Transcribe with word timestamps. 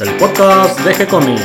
el 0.00 0.14
podcast 0.16 0.78
de 0.80 0.94
G-Comics. 0.94 1.42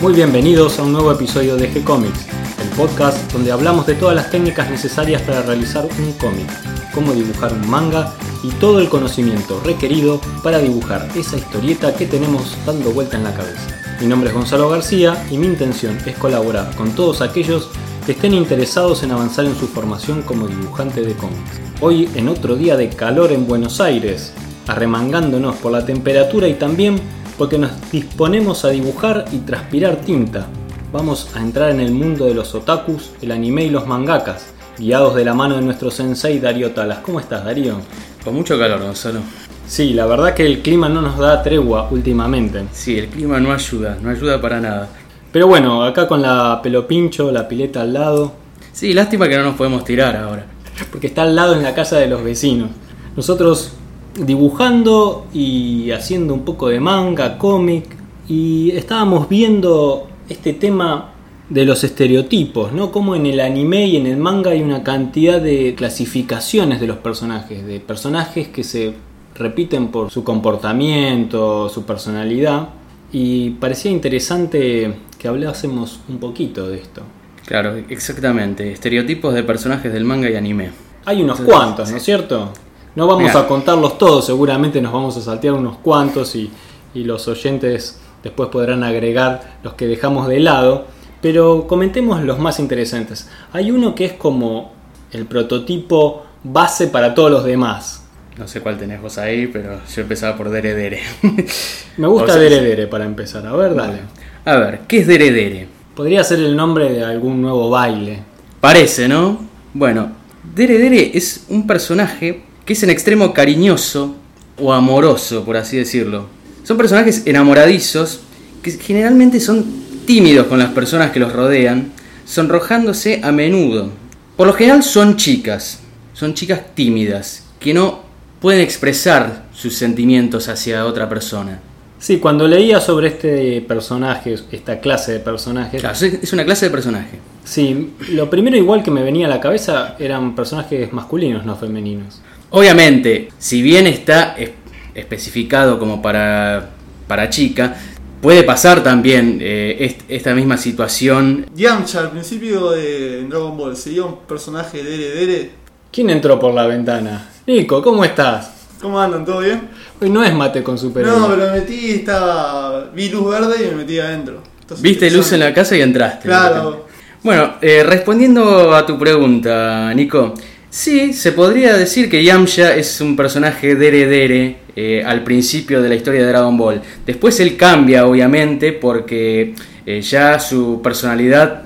Muy 0.00 0.12
bienvenidos 0.14 0.78
a 0.78 0.82
un 0.82 0.92
nuevo 0.92 1.12
episodio 1.12 1.56
de 1.56 1.72
G-Comics, 1.72 2.26
el 2.62 2.68
podcast 2.70 3.32
donde 3.32 3.52
hablamos 3.52 3.86
de 3.86 3.94
todas 3.94 4.16
las 4.16 4.30
técnicas 4.30 4.68
necesarias 4.68 5.22
para 5.22 5.42
realizar 5.42 5.86
un 5.98 6.12
cómic, 6.14 6.48
cómo 6.92 7.12
dibujar 7.12 7.52
un 7.52 7.68
manga 7.68 8.14
y 8.42 8.48
todo 8.52 8.80
el 8.80 8.88
conocimiento 8.88 9.60
requerido 9.64 10.20
para 10.42 10.58
dibujar 10.58 11.08
esa 11.14 11.36
historieta 11.36 11.94
que 11.94 12.06
tenemos 12.06 12.56
dando 12.66 12.90
vuelta 12.90 13.16
en 13.16 13.24
la 13.24 13.34
cabeza. 13.34 13.68
Mi 14.00 14.06
nombre 14.06 14.30
es 14.30 14.34
Gonzalo 14.34 14.68
García 14.68 15.24
y 15.30 15.38
mi 15.38 15.46
intención 15.46 15.98
es 16.04 16.16
colaborar 16.16 16.74
con 16.74 16.90
todos 16.96 17.20
aquellos 17.20 17.70
que 18.04 18.12
estén 18.12 18.34
interesados 18.34 19.02
en 19.02 19.12
avanzar 19.12 19.46
en 19.46 19.56
su 19.56 19.66
formación 19.66 20.22
como 20.22 20.46
dibujante 20.46 21.00
de 21.00 21.14
cómics. 21.14 21.60
Hoy 21.80 22.08
en 22.14 22.28
otro 22.28 22.54
día 22.54 22.76
de 22.76 22.90
calor 22.90 23.32
en 23.32 23.46
Buenos 23.46 23.80
Aires, 23.80 24.34
arremangándonos 24.66 25.56
por 25.56 25.72
la 25.72 25.86
temperatura 25.86 26.46
y 26.48 26.54
también 26.54 27.00
porque 27.38 27.58
nos 27.58 27.70
disponemos 27.90 28.64
a 28.64 28.70
dibujar 28.70 29.24
y 29.32 29.38
transpirar 29.38 29.96
tinta. 29.96 30.46
Vamos 30.92 31.30
a 31.34 31.40
entrar 31.40 31.70
en 31.70 31.80
el 31.80 31.92
mundo 31.92 32.26
de 32.26 32.34
los 32.34 32.54
otakus, 32.54 33.12
el 33.22 33.32
anime 33.32 33.64
y 33.64 33.70
los 33.70 33.86
mangakas, 33.86 34.52
guiados 34.78 35.14
de 35.14 35.24
la 35.24 35.34
mano 35.34 35.56
de 35.56 35.62
nuestro 35.62 35.90
sensei 35.90 36.38
Darío 36.38 36.72
Talas. 36.72 36.98
¿Cómo 36.98 37.20
estás, 37.20 37.44
Darío? 37.44 37.78
Con 38.22 38.34
mucho 38.34 38.58
calor, 38.58 38.82
Gonzalo. 38.82 39.20
Sí, 39.66 39.94
la 39.94 40.04
verdad 40.04 40.34
que 40.34 40.44
el 40.44 40.60
clima 40.60 40.90
no 40.90 41.00
nos 41.00 41.18
da 41.18 41.42
tregua 41.42 41.88
últimamente. 41.90 42.64
Sí, 42.72 42.98
el 42.98 43.08
clima 43.08 43.40
no 43.40 43.50
ayuda, 43.50 43.96
no 44.00 44.10
ayuda 44.10 44.40
para 44.40 44.60
nada. 44.60 44.90
Pero 45.34 45.48
bueno, 45.48 45.82
acá 45.82 46.06
con 46.06 46.22
la 46.22 46.60
pelo 46.62 46.86
pincho, 46.86 47.32
la 47.32 47.48
pileta 47.48 47.80
al 47.80 47.92
lado. 47.92 48.34
Sí, 48.72 48.92
lástima 48.92 49.28
que 49.28 49.36
no 49.36 49.42
nos 49.42 49.56
podemos 49.56 49.82
tirar 49.82 50.14
ahora. 50.14 50.46
Porque 50.92 51.08
está 51.08 51.22
al 51.22 51.34
lado 51.34 51.56
en 51.56 51.64
la 51.64 51.74
casa 51.74 51.98
de 51.98 52.06
los 52.06 52.22
vecinos. 52.22 52.70
Nosotros 53.16 53.72
dibujando 54.14 55.26
y 55.34 55.90
haciendo 55.90 56.34
un 56.34 56.44
poco 56.44 56.68
de 56.68 56.78
manga, 56.78 57.36
cómic. 57.36 57.84
Y 58.28 58.70
estábamos 58.76 59.28
viendo 59.28 60.06
este 60.28 60.52
tema 60.52 61.14
de 61.48 61.64
los 61.64 61.82
estereotipos, 61.82 62.72
¿no? 62.72 62.92
Como 62.92 63.16
en 63.16 63.26
el 63.26 63.40
anime 63.40 63.88
y 63.88 63.96
en 63.96 64.06
el 64.06 64.18
manga 64.18 64.52
hay 64.52 64.62
una 64.62 64.84
cantidad 64.84 65.40
de 65.40 65.74
clasificaciones 65.74 66.80
de 66.80 66.86
los 66.86 66.98
personajes, 66.98 67.66
de 67.66 67.80
personajes 67.80 68.46
que 68.46 68.62
se 68.62 68.94
repiten 69.34 69.88
por 69.88 70.12
su 70.12 70.22
comportamiento, 70.22 71.68
su 71.70 71.82
personalidad, 71.82 72.68
y 73.10 73.50
parecía 73.50 73.90
interesante 73.90 74.94
que 75.24 75.28
hablásemos 75.28 76.00
un 76.06 76.18
poquito 76.18 76.68
de 76.68 76.76
esto. 76.76 77.00
Claro, 77.46 77.76
exactamente, 77.88 78.70
estereotipos 78.70 79.32
de 79.32 79.42
personajes 79.42 79.90
del 79.90 80.04
manga 80.04 80.28
y 80.28 80.36
anime. 80.36 80.70
Hay 81.06 81.22
unos 81.22 81.40
cuantos, 81.40 81.90
¿no 81.90 81.96
es 81.96 82.02
cierto? 82.02 82.52
No 82.94 83.06
vamos 83.06 83.22
Mirá. 83.22 83.40
a 83.40 83.48
contarlos 83.48 83.96
todos, 83.96 84.26
seguramente 84.26 84.82
nos 84.82 84.92
vamos 84.92 85.16
a 85.16 85.22
saltear 85.22 85.54
unos 85.54 85.78
cuantos 85.78 86.36
y, 86.36 86.50
y 86.92 87.04
los 87.04 87.26
oyentes 87.26 88.02
después 88.22 88.50
podrán 88.50 88.84
agregar 88.84 89.60
los 89.62 89.72
que 89.72 89.86
dejamos 89.86 90.28
de 90.28 90.40
lado, 90.40 90.88
pero 91.22 91.66
comentemos 91.66 92.22
los 92.22 92.38
más 92.38 92.60
interesantes. 92.60 93.30
Hay 93.54 93.70
uno 93.70 93.94
que 93.94 94.04
es 94.04 94.12
como 94.12 94.72
el 95.10 95.24
prototipo 95.24 96.26
base 96.42 96.88
para 96.88 97.14
todos 97.14 97.30
los 97.30 97.44
demás. 97.44 98.03
No 98.38 98.48
sé 98.48 98.60
cuál 98.60 98.78
tenés 98.78 99.00
vos 99.00 99.16
ahí, 99.18 99.46
pero 99.46 99.80
yo 99.94 100.02
empezaba 100.02 100.36
por 100.36 100.50
Dere 100.50 100.74
Dere. 100.74 101.00
Me 101.96 102.08
gusta 102.08 102.24
O 102.24 102.26
sea, 102.26 102.36
Dere 102.36 102.60
Dere 102.60 102.86
para 102.88 103.04
empezar, 103.04 103.46
a 103.46 103.54
ver, 103.54 103.74
dale. 103.74 103.98
A 104.44 104.56
ver, 104.56 104.80
¿qué 104.88 104.98
es 104.98 105.06
Dere 105.06 105.30
Dere? 105.30 105.68
Podría 105.94 106.24
ser 106.24 106.40
el 106.40 106.56
nombre 106.56 106.92
de 106.92 107.04
algún 107.04 107.40
nuevo 107.40 107.70
baile. 107.70 108.20
Parece, 108.60 109.06
¿no? 109.06 109.38
Bueno, 109.72 110.12
Dere 110.54 110.78
Dere 110.78 111.16
es 111.16 111.44
un 111.48 111.66
personaje 111.66 112.42
que 112.64 112.72
es 112.72 112.82
en 112.82 112.90
extremo 112.90 113.32
cariñoso 113.32 114.16
o 114.58 114.72
amoroso, 114.72 115.44
por 115.44 115.56
así 115.56 115.76
decirlo. 115.76 116.26
Son 116.64 116.76
personajes 116.76 117.22
enamoradizos 117.26 118.20
que 118.62 118.72
generalmente 118.72 119.38
son 119.38 119.64
tímidos 120.06 120.46
con 120.48 120.58
las 120.58 120.70
personas 120.70 121.12
que 121.12 121.20
los 121.20 121.32
rodean, 121.32 121.92
sonrojándose 122.24 123.20
a 123.22 123.30
menudo. 123.32 123.90
Por 124.36 124.46
lo 124.46 124.54
general 124.54 124.82
son 124.82 125.16
chicas, 125.16 125.80
son 126.14 126.34
chicas 126.34 126.62
tímidas, 126.74 127.44
que 127.60 127.74
no 127.74 128.03
pueden 128.44 128.60
expresar 128.60 129.44
sus 129.54 129.74
sentimientos 129.74 130.50
hacia 130.50 130.84
otra 130.84 131.08
persona. 131.08 131.60
Sí, 131.98 132.18
cuando 132.18 132.46
leía 132.46 132.78
sobre 132.78 133.08
este 133.08 133.62
personaje, 133.62 134.34
esta 134.52 134.80
clase 134.80 135.12
de 135.12 135.20
personajes, 135.20 135.80
Claro, 135.80 135.96
es 135.98 136.30
una 136.34 136.44
clase 136.44 136.66
de 136.66 136.70
personaje. 136.70 137.18
sí, 137.42 137.92
lo 138.10 138.28
primero 138.28 138.54
igual 138.54 138.82
que 138.82 138.90
me 138.90 139.02
venía 139.02 139.28
a 139.28 139.30
la 139.30 139.40
cabeza 139.40 139.96
eran 139.98 140.34
personajes 140.34 140.92
masculinos, 140.92 141.46
no 141.46 141.56
femeninos. 141.56 142.20
Obviamente, 142.50 143.30
si 143.38 143.62
bien 143.62 143.86
está 143.86 144.34
es- 144.36 144.50
especificado 144.94 145.78
como 145.78 146.02
para, 146.02 146.68
para 147.08 147.30
chica, 147.30 147.74
puede 148.20 148.42
pasar 148.42 148.82
también 148.82 149.38
eh, 149.40 149.76
est- 149.80 150.02
esta 150.08 150.34
misma 150.34 150.58
situación. 150.58 151.46
Yamcha 151.56 152.00
al 152.00 152.10
principio 152.10 152.72
de 152.72 153.24
Dragon 153.26 153.56
Ball 153.56 153.74
sería 153.74 154.04
un 154.04 154.16
personaje 154.28 154.84
de 154.84 154.98
Dere 154.98 155.14
Dere. 155.26 155.50
¿Quién 155.90 156.10
entró 156.10 156.38
por 156.38 156.52
la 156.52 156.66
ventana? 156.66 157.30
Nico, 157.46 157.82
¿cómo 157.82 158.02
estás? 158.04 158.52
¿Cómo 158.80 158.98
andan? 158.98 159.22
¿Todo 159.22 159.40
bien? 159.40 159.68
Hoy 160.00 160.08
no 160.08 160.24
es 160.24 160.32
mate 160.32 160.62
con 160.62 160.78
superhéroes. 160.78 161.20
No, 161.20 161.28
pero 161.28 161.52
me 161.52 161.60
metí, 161.60 161.90
estaba. 161.90 162.90
vi 162.94 163.10
luz 163.10 163.30
verde 163.30 163.56
y 163.66 163.70
me 163.70 163.76
metí 163.76 163.98
adentro. 163.98 164.42
Entonces, 164.60 164.82
Viste 164.82 165.10
luz 165.10 165.30
en 165.32 165.40
la 165.40 165.52
casa 165.52 165.76
y 165.76 165.82
entraste. 165.82 166.26
Claro. 166.26 166.86
Bueno, 167.22 167.56
eh, 167.60 167.82
respondiendo 167.84 168.74
a 168.74 168.86
tu 168.86 168.98
pregunta, 168.98 169.92
Nico, 169.92 170.32
sí, 170.70 171.12
se 171.12 171.32
podría 171.32 171.76
decir 171.76 172.08
que 172.08 172.24
Yamcha 172.24 172.74
es 172.74 172.98
un 173.02 173.14
personaje 173.14 173.74
dere 173.74 174.06
dere 174.06 174.56
eh, 174.74 175.02
al 175.04 175.22
principio 175.22 175.82
de 175.82 175.90
la 175.90 175.96
historia 175.96 176.22
de 176.22 176.28
Dragon 176.28 176.56
Ball. 176.56 176.80
Después 177.04 177.38
él 177.40 177.58
cambia, 177.58 178.06
obviamente, 178.06 178.72
porque 178.72 179.54
eh, 179.84 180.00
ya 180.00 180.40
su 180.40 180.80
personalidad 180.82 181.64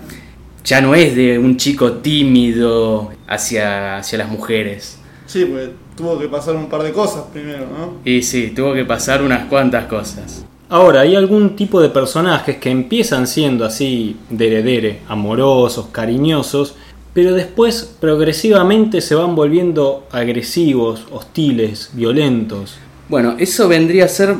ya 0.64 0.80
no 0.80 0.96
es 0.96 1.14
de 1.14 1.38
un 1.38 1.56
chico 1.56 1.92
tímido 1.94 3.12
hacia, 3.28 3.98
hacia 3.98 4.18
las 4.18 4.28
mujeres. 4.28 4.97
Sí, 5.28 5.44
pues 5.44 5.68
tuvo 5.94 6.18
que 6.18 6.26
pasar 6.26 6.56
un 6.56 6.70
par 6.70 6.82
de 6.82 6.90
cosas 6.90 7.24
primero, 7.30 7.66
¿no? 7.66 8.10
Y 8.10 8.22
sí, 8.22 8.50
tuvo 8.56 8.72
que 8.72 8.86
pasar 8.86 9.22
unas 9.22 9.44
cuantas 9.44 9.84
cosas. 9.84 10.44
Ahora, 10.70 11.02
hay 11.02 11.14
algún 11.16 11.54
tipo 11.54 11.82
de 11.82 11.90
personajes 11.90 12.56
que 12.56 12.70
empiezan 12.70 13.26
siendo 13.26 13.66
así 13.66 14.16
deredere, 14.30 15.00
amorosos, 15.06 15.88
cariñosos, 15.92 16.76
pero 17.12 17.34
después 17.34 17.94
progresivamente 18.00 19.02
se 19.02 19.14
van 19.14 19.34
volviendo 19.34 20.06
agresivos, 20.10 21.06
hostiles, 21.10 21.90
violentos. 21.92 22.78
Bueno, 23.10 23.36
eso 23.38 23.68
vendría 23.68 24.06
a 24.06 24.08
ser 24.08 24.34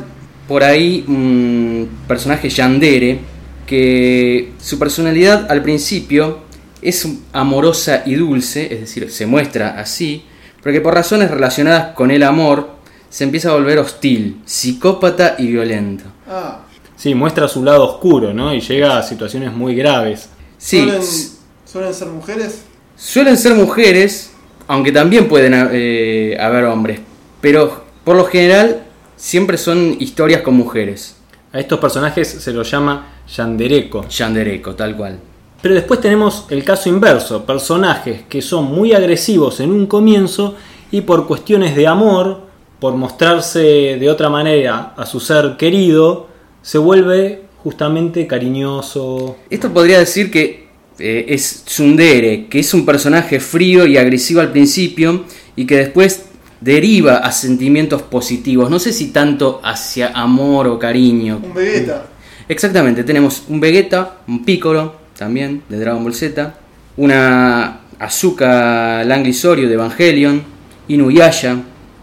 por 0.47 0.63
ahí 0.63 1.05
un 1.07 1.87
personaje 2.07 2.49
yandere 2.49 3.19
que 3.67 4.53
su 4.59 4.79
personalidad 4.79 5.51
al 5.51 5.61
principio 5.61 6.39
es 6.81 7.07
amorosa 7.31 8.01
y 8.07 8.15
dulce, 8.15 8.73
es 8.73 8.79
decir, 8.81 9.11
se 9.11 9.27
muestra 9.27 9.79
así, 9.79 10.23
pero 10.61 10.73
que 10.73 10.81
por 10.81 10.93
razones 10.93 11.31
relacionadas 11.31 11.93
con 11.95 12.11
el 12.11 12.23
amor 12.23 12.69
se 13.09 13.23
empieza 13.23 13.49
a 13.49 13.53
volver 13.53 13.79
hostil, 13.79 14.41
psicópata 14.45 15.35
y 15.37 15.47
violento. 15.47 16.05
Ah, 16.27 16.61
Sí, 16.95 17.15
muestra 17.15 17.47
su 17.47 17.63
lado 17.63 17.85
oscuro, 17.85 18.33
¿no? 18.33 18.53
Y 18.53 18.59
llega 18.59 18.97
a 18.97 19.03
situaciones 19.03 19.53
muy 19.53 19.73
graves. 19.73 20.27
Sí, 20.57 20.79
¿suelen, 20.81 21.01
s- 21.01 21.29
suelen 21.65 21.93
ser 21.93 22.07
mujeres? 22.09 22.61
suelen 22.97 23.37
ser 23.37 23.53
mujeres, 23.55 24.31
aunque 24.67 24.91
también 24.91 25.29
pueden 25.29 25.53
eh, 25.71 26.35
haber 26.39 26.65
hombres, 26.65 26.99
pero 27.39 27.85
por 28.03 28.17
lo 28.17 28.25
general 28.25 28.83
siempre 29.15 29.57
son 29.57 29.95
historias 29.99 30.41
con 30.41 30.55
mujeres. 30.55 31.15
A 31.53 31.59
estos 31.61 31.79
personajes 31.79 32.27
se 32.27 32.51
los 32.51 32.69
llama 32.69 33.07
yandereco. 33.33 34.05
Yandereco, 34.09 34.75
tal 34.75 34.97
cual. 34.97 35.19
Pero 35.61 35.75
después 35.75 35.99
tenemos 35.99 36.45
el 36.49 36.63
caso 36.63 36.87
inverso, 36.87 37.45
personajes 37.45 38.21
que 38.29 38.41
son 38.41 38.65
muy 38.65 38.93
agresivos 38.93 39.59
en 39.59 39.71
un 39.71 39.87
comienzo 39.87 40.55
y 40.91 41.01
por 41.01 41.27
cuestiones 41.27 41.75
de 41.75 41.85
amor, 41.85 42.41
por 42.79 42.95
mostrarse 42.95 43.59
de 43.99 44.09
otra 44.09 44.29
manera 44.29 44.93
a 44.95 45.05
su 45.05 45.19
ser 45.19 45.57
querido, 45.57 46.27
se 46.61 46.77
vuelve 46.77 47.43
justamente 47.61 48.25
cariñoso. 48.25 49.35
Esto 49.49 49.73
podría 49.73 49.99
decir 49.99 50.31
que 50.31 50.69
eh, 50.97 51.25
es 51.27 51.65
Tsundere, 51.65 52.47
que 52.47 52.59
es 52.59 52.73
un 52.73 52.85
personaje 52.85 53.41
frío 53.41 53.85
y 53.85 53.97
agresivo 53.97 54.39
al 54.39 54.51
principio 54.51 55.25
y 55.57 55.65
que 55.65 55.75
después 55.75 56.25
deriva 56.61 57.17
a 57.17 57.33
sentimientos 57.33 58.01
positivos. 58.01 58.69
No 58.69 58.79
sé 58.79 58.93
si 58.93 59.11
tanto 59.11 59.59
hacia 59.61 60.11
amor 60.13 60.67
o 60.67 60.79
cariño. 60.79 61.41
Un 61.43 61.53
Vegeta. 61.53 62.05
Exactamente, 62.47 63.03
tenemos 63.03 63.43
un 63.49 63.59
Vegeta, 63.59 64.19
un 64.25 64.45
Piccolo 64.45 64.98
también 65.19 65.61
de 65.69 65.77
Dragon 65.79 66.03
Ball 66.03 66.15
Z, 66.15 66.55
una 66.97 67.81
Azuka 67.99 69.03
Langlisorio 69.03 69.67
de 69.67 69.73
Evangelion, 69.75 70.41
Inuyasha 70.87 71.57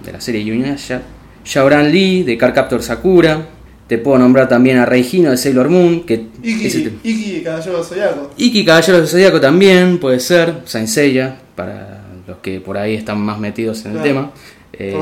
de 0.04 0.12
la 0.12 0.20
serie 0.20 0.42
Inuyasha, 0.42 1.02
Shaoran 1.44 1.90
Lee 1.90 2.22
de 2.22 2.36
Cardcaptor 2.38 2.82
Sakura, 2.82 3.46
Te 3.88 3.98
puedo 3.98 4.18
nombrar 4.18 4.48
también 4.48 4.78
a 4.78 4.84
Reijino 4.84 5.30
de 5.30 5.36
Sailor 5.36 5.68
Moon, 5.70 6.02
que 6.04 6.26
Iki, 6.42 6.66
ese 6.66 6.92
Iki, 7.04 7.42
Caballero 7.42 7.76
del 7.76 7.84
Zodiaco. 7.84 8.30
Iki 8.36 8.64
Caballero 8.64 8.98
del 8.98 9.06
Zodíaco 9.06 9.40
también 9.40 9.98
puede 9.98 10.18
ser, 10.18 10.54
Saint 10.64 10.88
Seiya, 10.88 11.36
para 11.54 12.02
los 12.26 12.38
que 12.38 12.60
por 12.60 12.76
ahí 12.78 12.94
están 12.96 13.20
más 13.20 13.38
metidos 13.38 13.84
en 13.84 13.92
el 13.92 13.98
Claro. 13.98 14.08
tema. 14.08 14.30
Eh, 14.72 14.96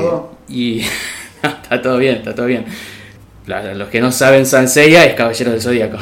y 0.49 0.81
está 1.43 1.81
todo 1.81 1.97
bien, 1.97 2.17
está 2.17 2.35
todo 2.35 2.45
bien. 2.45 2.65
Los 3.75 3.89
que 3.89 4.01
no 4.01 4.11
saben 4.11 4.45
Saint 4.45 4.69
Seiya 4.69 5.03
es 5.05 5.15
Caballero 5.15 5.51
del 5.51 5.61
Zodíaco. 5.61 5.97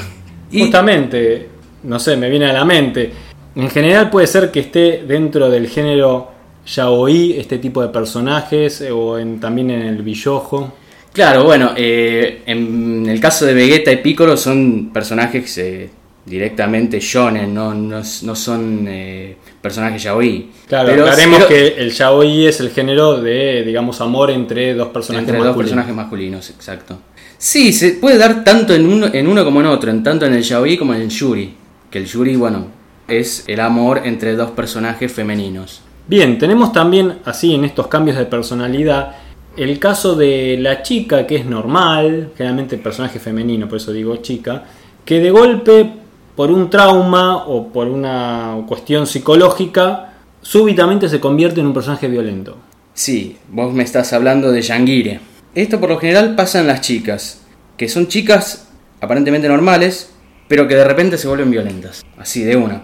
Y 0.52 0.62
Justamente, 0.64 1.48
no 1.84 2.00
sé, 2.00 2.16
me 2.18 2.30
viene 2.30 2.46
a 2.46 2.54
la 2.54 2.66
mente. 2.66 3.12
En 3.56 3.70
general 3.70 4.10
puede 4.10 4.28
ser 4.28 4.52
que 4.52 4.60
esté 4.62 5.04
dentro 5.08 5.50
del 5.50 5.68
género 5.68 6.32
yaoi, 6.66 7.34
este 7.40 7.58
tipo 7.60 7.82
de 7.82 7.90
personajes, 7.90 8.82
eh, 8.82 8.92
o 8.92 9.18
en, 9.20 9.40
también 9.40 9.70
en 9.72 9.82
el 9.82 10.02
billojo. 10.02 10.74
claro, 11.12 11.44
bueno, 11.44 11.72
eh, 11.76 12.42
en 12.46 13.06
el 13.08 13.20
caso 13.20 13.46
de 13.46 13.54
Vegeta 13.54 13.92
y 13.92 13.98
Piccolo 13.98 14.36
son 14.38 14.90
personajes 14.94 15.58
eh, 15.60 15.90
directamente 16.26 17.00
shonen, 17.02 17.54
no, 17.54 17.74
no, 17.74 18.02
no 18.24 18.36
son 18.36 18.86
eh, 18.88 19.36
personajes 19.62 20.02
yaoi. 20.04 20.50
Claro, 20.68 20.90
Pero- 20.90 21.04
aclaremos 21.04 21.44
pero- 21.44 21.50
que 21.50 21.68
el 21.82 21.92
yaoi 21.92 22.48
es 22.48 22.60
el 22.62 22.70
género 22.72 23.22
de, 23.22 23.64
digamos, 23.64 24.00
amor 24.02 24.32
entre 24.32 24.74
dos 24.74 24.88
personajes 24.88 25.28
Entre 25.28 25.38
dos 25.38 25.48
masculinos. 25.48 25.70
personajes 25.70 25.96
masculinos, 25.96 26.50
exacto. 26.50 26.98
Sí, 27.38 27.74
se 27.74 27.92
puede 27.92 28.18
dar 28.18 28.44
tanto 28.46 28.74
en 28.74 28.88
uno, 28.88 29.08
en 29.14 29.28
uno 29.28 29.44
como 29.44 29.60
en 29.60 29.66
otro, 29.68 29.92
en 29.92 30.02
tanto 30.02 30.26
en 30.26 30.34
el 30.34 30.42
yaoi 30.44 30.78
como 30.78 30.94
en 30.94 31.02
el 31.02 31.10
yuri. 31.10 31.54
Que 31.94 32.00
el 32.00 32.08
yuri, 32.08 32.36
bueno, 32.36 32.66
es 33.08 33.44
el 33.46 33.60
amor 33.60 34.02
entre 34.04 34.36
dos 34.36 34.50
personajes 34.50 35.14
femeninos. 35.14 35.84
Bien, 36.08 36.40
tenemos 36.40 36.74
también, 36.74 37.20
así 37.24 37.54
en 37.54 37.66
estos 37.66 37.86
cambios 37.86 38.18
de 38.18 38.26
personalidad, 38.26 39.12
el 39.56 39.78
caso 39.78 40.16
de 40.16 40.58
la 40.60 40.82
chica 40.82 41.28
que 41.28 41.36
es 41.36 41.46
normal, 41.46 42.32
generalmente 42.36 42.80
personaje 42.80 43.20
femenino, 43.20 43.70
por 43.70 43.78
eso 43.78 43.94
digo 43.94 44.16
chica, 44.16 44.64
que 45.06 45.20
de 45.20 45.30
golpe, 45.30 45.88
por 46.36 46.50
un 46.50 46.72
trauma 46.72 47.46
o 47.46 47.68
por 47.72 47.88
una 47.88 48.56
cuestión 48.68 49.06
psicológica, 49.06 50.16
súbitamente 50.42 51.08
se 51.08 51.20
convierte 51.20 51.60
en 51.60 51.68
un 51.68 51.76
personaje 51.76 52.08
violento. 52.08 52.58
Sí, 52.96 53.38
vos 53.50 53.72
me 53.72 53.84
estás 53.84 54.14
hablando 54.14 54.52
de 54.52 54.64
Yangire. 54.64 55.20
Esto 55.54 55.80
por 55.80 55.90
lo 55.90 56.00
general 56.00 56.34
pasa 56.34 56.60
en 56.60 56.66
las 56.66 56.82
chicas, 56.82 57.44
que 57.78 57.88
son 57.88 58.08
chicas 58.08 58.68
aparentemente 59.00 59.48
normales, 59.48 60.13
pero 60.54 60.68
que 60.68 60.76
de 60.76 60.84
repente 60.84 61.18
se 61.18 61.28
vuelven 61.28 61.50
violentas. 61.50 62.06
Así, 62.16 62.44
de 62.44 62.56
una. 62.56 62.84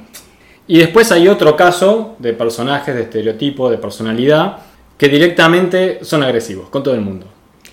Y 0.66 0.80
después 0.80 1.12
hay 1.12 1.28
otro 1.28 1.56
caso 1.56 2.16
de 2.18 2.34
personajes, 2.34 2.96
de 2.96 3.04
estereotipo, 3.04 3.70
de 3.70 3.78
personalidad, 3.78 4.58
que 4.98 5.08
directamente 5.08 6.00
son 6.02 6.24
agresivos 6.24 6.68
con 6.72 6.82
todo 6.82 6.96
el 6.96 7.02
mundo. 7.02 7.28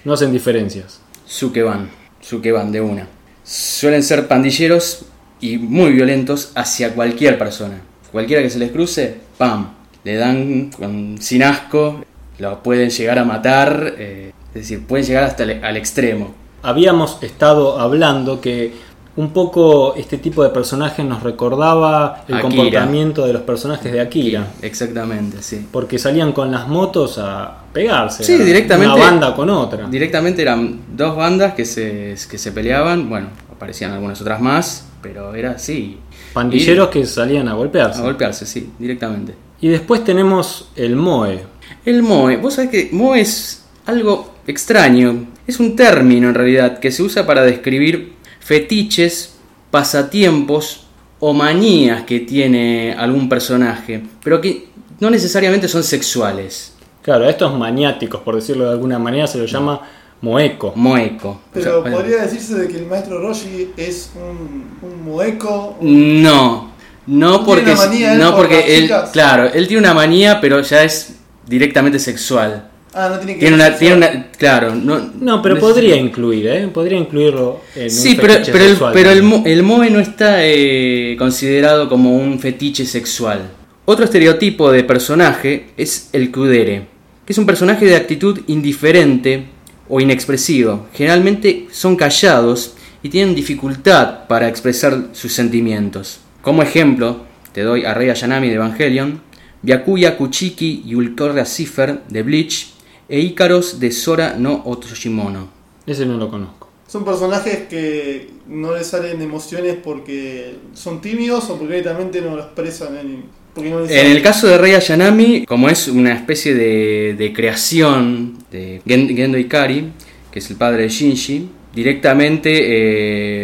No 0.05 0.13
hacen 0.13 0.33
diferencias. 0.33 1.01
Sukeban, 1.25 1.89
Sukeban 2.21 2.71
de 2.73 2.83
una. 2.83 3.09
Suelen 3.43 4.03
ser 4.03 4.29
pandilleros 4.29 5.07
y 5.41 5.57
muy 5.57 5.93
violentos 5.93 6.53
hacia 6.55 6.93
cualquier 6.93 7.39
persona. 7.39 7.81
Cualquiera 8.13 8.43
que 8.43 8.51
se 8.51 8.59
les 8.59 8.71
cruce, 8.73 9.17
¡pam! 9.39 9.69
Le 10.05 10.17
dan 10.17 10.71
con- 10.73 11.17
sin 11.23 11.43
asco, 11.43 12.05
lo 12.39 12.63
pueden 12.63 12.91
llegar 12.91 13.19
a 13.19 13.25
matar, 13.25 13.95
eh, 13.97 14.33
es 14.49 14.61
decir, 14.61 14.87
pueden 14.87 15.07
llegar 15.07 15.25
hasta 15.25 15.45
el- 15.45 15.65
al 15.65 15.79
extremo. 15.79 16.35
Habíamos 16.63 17.23
estado 17.23 17.79
hablando 17.79 18.41
que 18.41 18.85
un 19.17 19.31
poco 19.31 19.95
este 19.97 20.19
tipo 20.19 20.43
de 20.43 20.51
personaje 20.51 21.03
nos 21.03 21.23
recordaba 21.23 22.25
el 22.29 22.35
Akira. 22.35 22.41
comportamiento 22.43 23.27
de 23.27 23.33
los 23.33 23.43
personajes 23.43 23.91
de 23.91 24.01
Akira. 24.01 24.47
Exactamente, 24.63 25.39
sí. 25.43 25.67
Porque 25.73 25.99
salían 25.99 26.33
con 26.33 26.51
las 26.53 26.69
motos 26.69 27.19
a 27.19 27.65
pegarse. 27.73 28.25
Sí, 28.25 28.37
directamente. 28.37 28.95
Una 28.95 29.03
banda 29.03 29.35
con 29.35 29.49
otra. 29.51 29.87
Directamente 29.89 30.43
eran 30.43 30.81
dos 30.95 31.17
bandas 31.17 31.55
que 31.55 31.65
se, 31.65 32.15
que 32.31 32.37
se 32.39 32.53
peleaban, 32.53 33.09
bueno, 33.09 33.29
aparecían 33.51 33.93
algunas 33.93 34.21
otras 34.21 34.41
más, 34.41 34.87
pero 35.01 35.35
era 35.35 35.53
así. 35.53 35.99
Pandilleros 36.35 36.89
que 36.89 37.07
salían 37.07 37.49
a 37.49 37.53
Y- 37.53 37.57
golpearse. 37.57 38.01
a 38.01 38.03
golpearse, 38.03 38.45
sí, 38.45 38.71
directamente. 38.79 39.35
Y 39.63 39.69
después 39.69 40.05
tenemos 40.05 40.69
el 40.77 40.95
Moe. 40.97 41.41
El 41.87 42.03
Moe, 42.03 42.37
vos 42.37 42.55
sabés 42.55 42.71
que 42.71 42.89
Moe 42.93 43.21
es 43.21 43.65
algo 43.87 44.35
extraño, 44.47 45.27
es 45.47 45.59
un 45.61 45.75
término 45.75 46.29
en 46.29 46.35
realidad 46.35 46.79
que 46.81 46.91
se 46.91 47.03
usa 47.03 47.25
para 47.25 47.43
describir 47.43 48.16
fetiches, 48.47 49.35
pasatiempos 49.73 50.87
o 51.19 51.33
manías 51.33 52.05
que 52.05 52.21
tiene 52.21 52.95
algún 52.97 53.29
personaje, 53.29 54.03
pero 54.23 54.41
que 54.41 54.69
no 55.01 55.11
necesariamente 55.11 55.67
son 55.67 55.83
sexuales. 55.83 56.73
Claro, 57.03 57.25
a 57.25 57.31
estos 57.31 57.57
maniáticos, 57.59 58.21
por 58.21 58.37
decirlo 58.37 58.67
de 58.67 58.71
alguna 58.71 59.01
manera, 59.01 59.27
se 59.27 59.39
lo 59.39 59.47
llama 59.47 59.81
Moeco. 60.21 60.73
Moeco. 60.77 61.41
Pero 61.53 61.71
O 61.71 61.73
sea, 61.73 61.81
bueno, 61.81 61.97
podría 61.97 62.23
decirse 62.23 62.55
de 62.55 62.69
que 62.69 62.77
el 62.77 62.87
maestro 62.87 63.21
Roshi 63.21 63.73
es 63.77 64.13
un, 64.15 64.79
un 64.81 65.03
mueco. 65.05 65.77
No, 65.81 66.71
no 67.07 67.31
¿No 67.39 67.45
porque, 67.45 67.65
tiene 67.65 67.75
una 67.75 67.87
manía 67.87 68.13
él 68.13 68.19
no 68.19 68.25
por 68.31 68.31
las 68.31 68.49
porque 68.49 68.77
él, 68.77 68.83
chicas? 68.85 69.11
claro, 69.11 69.45
él 69.53 69.67
tiene 69.67 69.83
una 69.83 69.95
manía, 69.95 70.41
pero 70.41 70.61
ya 70.61 70.85
es 70.85 71.17
directamente 71.47 71.99
sexual. 71.99 72.71
Ah, 72.99 73.11
no 73.11 73.19
tiene 73.19 73.35
que 73.35 73.41
Tiene 73.41 73.57
ser 73.59 73.69
una, 73.69 73.79
tiene 73.79 73.97
una, 73.97 74.27
claro, 74.39 74.75
no. 74.75 75.11
No, 75.21 75.43
pero 75.43 75.57
no 75.57 75.61
podría 75.61 75.97
es- 75.97 76.01
incluir, 76.01 76.47
¿eh? 76.47 76.69
Podría 76.69 76.99
incluirlo 76.99 77.61
en 77.75 77.91
Sí, 77.91 78.11
un 78.13 78.17
pero, 78.17 78.33
fetiche 78.33 78.53
pero, 78.53 78.65
el, 78.65 78.71
sexual 78.71 78.93
pero 78.95 79.11
el, 79.11 79.43
el 79.47 79.63
moe 79.63 79.91
no 79.91 80.01
está 80.01 80.37
eh, 80.47 81.15
considerado 81.19 81.89
como 81.89 82.17
un 82.17 82.39
fetiche 82.41 82.87
sexual. 82.87 83.51
Otro 83.85 84.05
estereotipo 84.07 84.73
de 84.73 84.83
personaje 84.83 85.67
es 85.77 86.09
el 86.13 86.33
kudere, 86.33 86.87
que 87.27 87.33
es 87.33 87.39
un 87.39 87.47
personaje 87.47 87.85
de 87.85 87.97
actitud 87.97 88.41
indiferente 88.47 89.45
o 89.89 90.01
inexpresivo. 90.01 90.87
Generalmente 90.95 91.69
son 91.71 91.97
callados 91.97 92.75
y 93.03 93.09
tienen 93.11 93.35
dificultad 93.35 94.27
para 94.27 94.49
expresar 94.49 95.09
sus 95.13 95.33
sentimientos. 95.33 96.19
Como 96.43 96.63
ejemplo, 96.63 97.25
te 97.53 97.63
doy 97.63 97.85
a 97.85 97.93
Rei 97.95 98.11
Ayanami 98.11 98.49
de 98.49 98.55
Evangelion, 98.55 99.21
Byakuya 99.63 100.17
Kuchiki 100.17 100.83
y 100.87 100.95
Ulcorra 100.95 101.45
Cipher 101.45 102.01
de 102.09 102.23
Bleach, 102.23 102.73
e 103.09 103.21
Ícaros 103.21 103.79
de 103.81 103.91
Sora 103.93 104.35
no 104.39 104.63
Otoshimono. 104.65 105.49
Ese 105.87 106.05
no 106.07 106.17
lo 106.17 106.29
conozco. 106.31 106.69
Son 106.89 107.05
personajes 107.05 107.67
que 107.69 108.31
no 108.49 108.75
les 108.75 108.87
salen 108.87 109.21
emociones 109.21 109.77
porque 109.83 110.57
son 110.75 111.01
tímidos 111.01 111.51
o 111.51 111.57
porque 111.59 111.75
directamente 111.75 112.21
no 112.21 112.37
lo 112.37 112.43
expresan 112.43 112.97
en, 112.97 113.25
no 113.71 113.85
En 113.87 114.07
el 114.13 114.23
caso 114.23 114.47
de 114.47 114.59
Rei 114.59 114.75
Ayanami, 114.75 115.45
como 115.47 115.69
es 115.69 115.89
una 115.89 116.13
especie 116.15 116.55
de, 116.55 117.15
de 117.19 117.33
creación 117.33 118.39
de 118.51 118.83
Gen- 118.87 119.17
Gendo 119.17 119.39
Ikari, 119.39 119.93
que 120.31 120.39
es 120.39 120.51
el 120.51 120.57
padre 120.57 120.83
de 120.85 120.89
Shinji, 120.91 121.49
directamente 121.75 122.51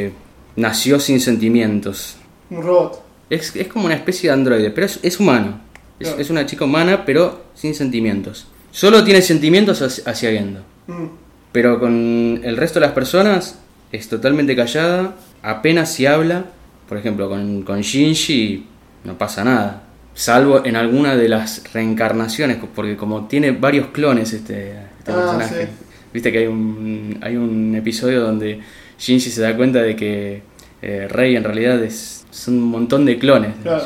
eh, 0.07 0.13
nació 0.57 1.01
sin 1.01 1.21
sentimientos. 1.21 2.17
un 2.51 2.63
robot. 2.63 3.03
Es, 3.31 3.57
es 3.57 3.67
como 3.69 3.87
una 3.87 3.95
especie 3.95 4.29
de 4.29 4.35
androide, 4.35 4.71
pero 4.71 4.87
es, 4.87 5.01
es 5.03 5.19
humano. 5.19 5.61
Es, 5.99 6.09
Claro. 6.09 6.21
es 6.23 6.31
una 6.31 6.47
chica 6.47 6.65
humana, 6.65 7.05
pero 7.07 7.45
sin 7.55 7.75
sentimientos. 7.75 8.47
Solo 8.73 9.05
tiene 9.05 9.23
sentimientos 9.23 9.81
hacia, 10.07 10.31
Gendo. 10.33 10.61
Mm. 10.89 11.05
Pero 11.53 11.79
con 11.79 12.41
el 12.43 12.57
resto 12.57 12.81
de 12.81 12.87
las 12.87 12.95
personas 12.95 13.59
es 13.93 14.09
totalmente 14.09 14.57
callada, 14.57 15.15
apenas 15.43 15.93
si 15.93 16.07
habla. 16.07 16.47
Por 16.89 16.99
ejemplo, 16.99 17.29
con, 17.29 17.63
con 17.63 17.81
Shinji 17.83 18.67
no 19.05 19.17
pasa 19.17 19.45
nada. 19.45 19.83
Salvo 20.15 20.65
en 20.65 20.77
alguna 20.77 21.15
de 21.17 21.29
las 21.29 21.63
reencarnaciones, 21.73 22.59
porque 22.75 22.97
como 22.97 23.27
tiene 23.29 23.53
varios 23.53 23.89
clones 23.89 24.33
este, 24.33 24.73
este 24.99 25.13
Ah, 25.13 25.15
personaje. 25.15 25.67
sí. 25.67 25.71
Viste 26.13 26.33
que 26.33 26.39
hay 26.39 26.47
un, 26.47 27.19
hay 27.23 27.37
un 27.37 27.75
episodio 27.75 28.21
donde 28.21 28.61
Shinji 28.99 29.31
se 29.31 29.41
da 29.41 29.57
cuenta 29.57 29.81
de 29.83 29.97
que 29.97 30.43
eh, 30.83 31.07
Rey 31.09 31.37
en 31.37 31.45
realidad 31.45 31.83
es, 31.83 32.25
son 32.31 32.55
un 32.55 32.65
montón 32.65 33.05
de 33.07 33.19
clones. 33.19 33.53
Claro. 33.63 33.85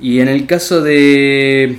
Y 0.00 0.20
en 0.20 0.28
el 0.28 0.46
caso 0.46 0.80
de, 0.82 1.78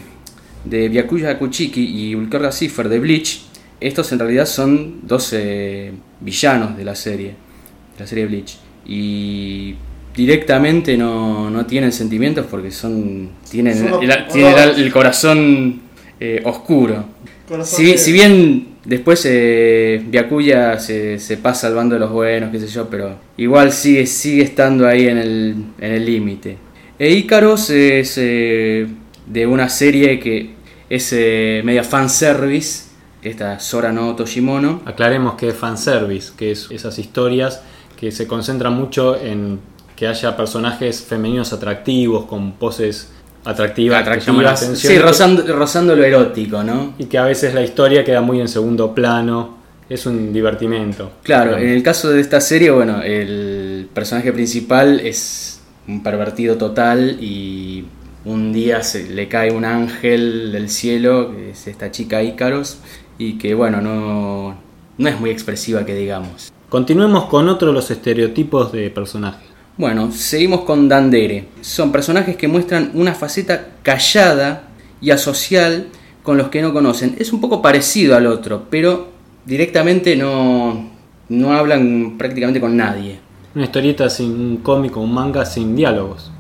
de 0.70 0.90
Byakuya 0.90 1.38
Kuchiki 1.40 1.84
y 1.84 2.16
Ulcorra 2.16 2.52
Cipher 2.52 2.90
de 2.90 3.00
Bleach, 3.00 3.42
estos 3.80 4.12
en 4.12 4.20
realidad 4.20 4.46
son 4.46 5.00
dos 5.04 5.34
eh, 5.34 5.92
villanos 6.20 6.78
de 6.78 6.84
la 6.84 6.96
serie, 6.96 7.28
de 7.28 8.00
la 8.00 8.08
serie 8.08 8.26
Bleach. 8.26 8.58
Y 8.86 9.76
directamente 10.16 10.98
no, 10.98 11.50
no 11.50 11.66
tienen 11.66 11.92
sentimientos 11.92 12.46
porque 12.50 12.72
son 12.72 13.30
tienen, 13.50 13.78
Son 13.78 14.04
el, 14.04 14.28
tienen 14.28 14.58
el, 14.58 14.82
el 14.82 14.92
corazón 14.92 15.82
eh, 16.20 16.42
oscuro. 16.44 17.06
Corazón 17.48 17.78
Si, 17.78 17.98
si 17.98 18.12
bien 18.12 18.68
después 18.86 19.26
eh, 19.26 20.04
Byakuya 20.08 20.80
se, 20.80 21.20
se 21.20 21.38
pasa 21.38 21.68
al 21.68 21.76
bando 21.76 21.96
de 21.96 22.00
los 22.00 22.12
buenos, 22.12 22.52
qué 22.52 22.60
sé 22.60 22.68
yo, 22.68 22.90
pero 22.90 23.18
igual 23.38 23.72
sigue, 23.72 24.06
sigue 24.06 24.44
estando 24.44 24.88
ahí 24.88 25.08
en 25.08 25.18
el 25.18 25.56
en 25.80 25.94
el 25.94 26.06
límite. 26.06 26.58
E 26.98 27.12
Icaros 27.12 27.70
es 27.70 28.16
eh, 28.18 28.88
de 29.26 29.48
una 29.48 29.70
serie 29.70 30.20
que 30.20 30.59
es 30.90 31.14
eh, 31.14 31.62
media 31.64 31.84
fanservice, 31.84 32.86
esta 33.22 33.60
Sora 33.60 33.92
no 33.92 34.16
Toshimono. 34.16 34.82
Aclaremos 34.86 35.36
que 35.36 35.50
es 35.50 35.56
fanservice, 35.56 36.32
que 36.36 36.52
es 36.52 36.68
esas 36.72 36.98
historias 37.00 37.62
que 37.98 38.12
se 38.12 38.28
concentran 38.28 38.74
mucho 38.74 39.16
en 39.20 39.60
que 39.96 40.08
haya 40.08 40.36
personajes 40.38 41.02
femeninos 41.02 41.52
atractivos, 41.52 42.26
con 42.26 42.54
poses 42.54 43.12
atractivas, 43.44 44.08
que 44.08 44.20
llaman 44.22 44.44
la 44.44 44.52
Atractivas. 44.52 44.64
atención. 44.64 44.94
Sí, 44.94 45.00
rozando, 45.00 45.56
rozando 45.56 45.96
lo 45.96 46.04
erótico, 46.04 46.64
¿no? 46.64 46.94
y 46.98 47.06
que 47.06 47.18
a 47.18 47.26
veces 47.26 47.54
la 47.54 47.62
historia 47.62 48.04
queda 48.04 48.22
muy 48.22 48.40
en 48.40 48.48
segundo 48.48 48.96
plano 48.96 49.58
es 49.90 50.06
un 50.06 50.32
divertimento. 50.32 51.12
Claro, 51.24 51.58
en 51.58 51.70
el 51.70 51.84
caso 51.84 52.10
de 52.12 52.22
esta 52.22 52.40
serie, 52.40 52.70
bueno, 52.72 53.02
el 53.02 53.90
personaje 53.94 54.32
principal 54.32 55.00
es 55.00 55.60
un 55.88 56.04
pervertido 56.04 56.58
total 56.58 57.18
y 57.20 57.86
un 58.30 58.54
día 58.54 58.84
se 58.84 59.10
le 59.10 59.28
cae 59.28 59.52
un 59.52 59.66
ángel 59.66 60.52
del 60.52 60.70
cielo, 60.70 61.32
que 61.36 61.52
es 61.52 61.68
esta 61.68 61.92
chica 61.92 62.22
Ícaros, 62.22 62.78
y 63.18 63.38
que 63.38 63.56
bueno, 63.56 63.82
no, 63.82 64.56
no 64.98 65.10
es 65.10 65.20
muy 65.20 65.32
expresiva 65.32 65.86
que 65.86 65.96
digamos. 65.96 66.52
Continuemos 66.70 67.26
con 67.26 67.50
otro 67.50 67.70
de 67.70 67.74
los 67.74 67.90
estereotipos 67.90 68.72
de 68.72 68.92
personajes. 68.92 69.50
Bueno, 69.78 70.12
seguimos 70.12 70.62
con 70.62 70.88
Dandere. 70.88 71.48
Son 71.62 71.92
personajes 71.92 72.36
que 72.36 72.48
muestran 72.48 72.92
una 72.94 73.16
faceta 73.16 73.70
callada 73.82 74.68
y 75.02 75.10
asocial 75.10 75.88
con 76.22 76.38
los 76.38 76.50
que 76.50 76.62
no 76.62 76.74
conocen. 76.74 77.16
Es 77.18 77.34
un 77.34 77.42
poco 77.42 77.62
parecido 77.62 78.16
al 78.16 78.28
otro, 78.28 78.68
pero 78.70 79.08
directamente 79.46 80.16
no, 80.16 80.92
no 81.30 81.54
hablan 81.54 82.18
prácticamente 82.18 82.62
con 82.62 82.78
nadie. 82.78 83.20
Una 83.56 83.66
historieta 83.66 84.10
sin 84.10 84.32
un 84.32 84.58
cómic 84.58 84.96
o 84.98 85.02
un 85.02 85.14
manga 85.14 85.46
sin 85.46 85.76
diálogos. 85.76 86.32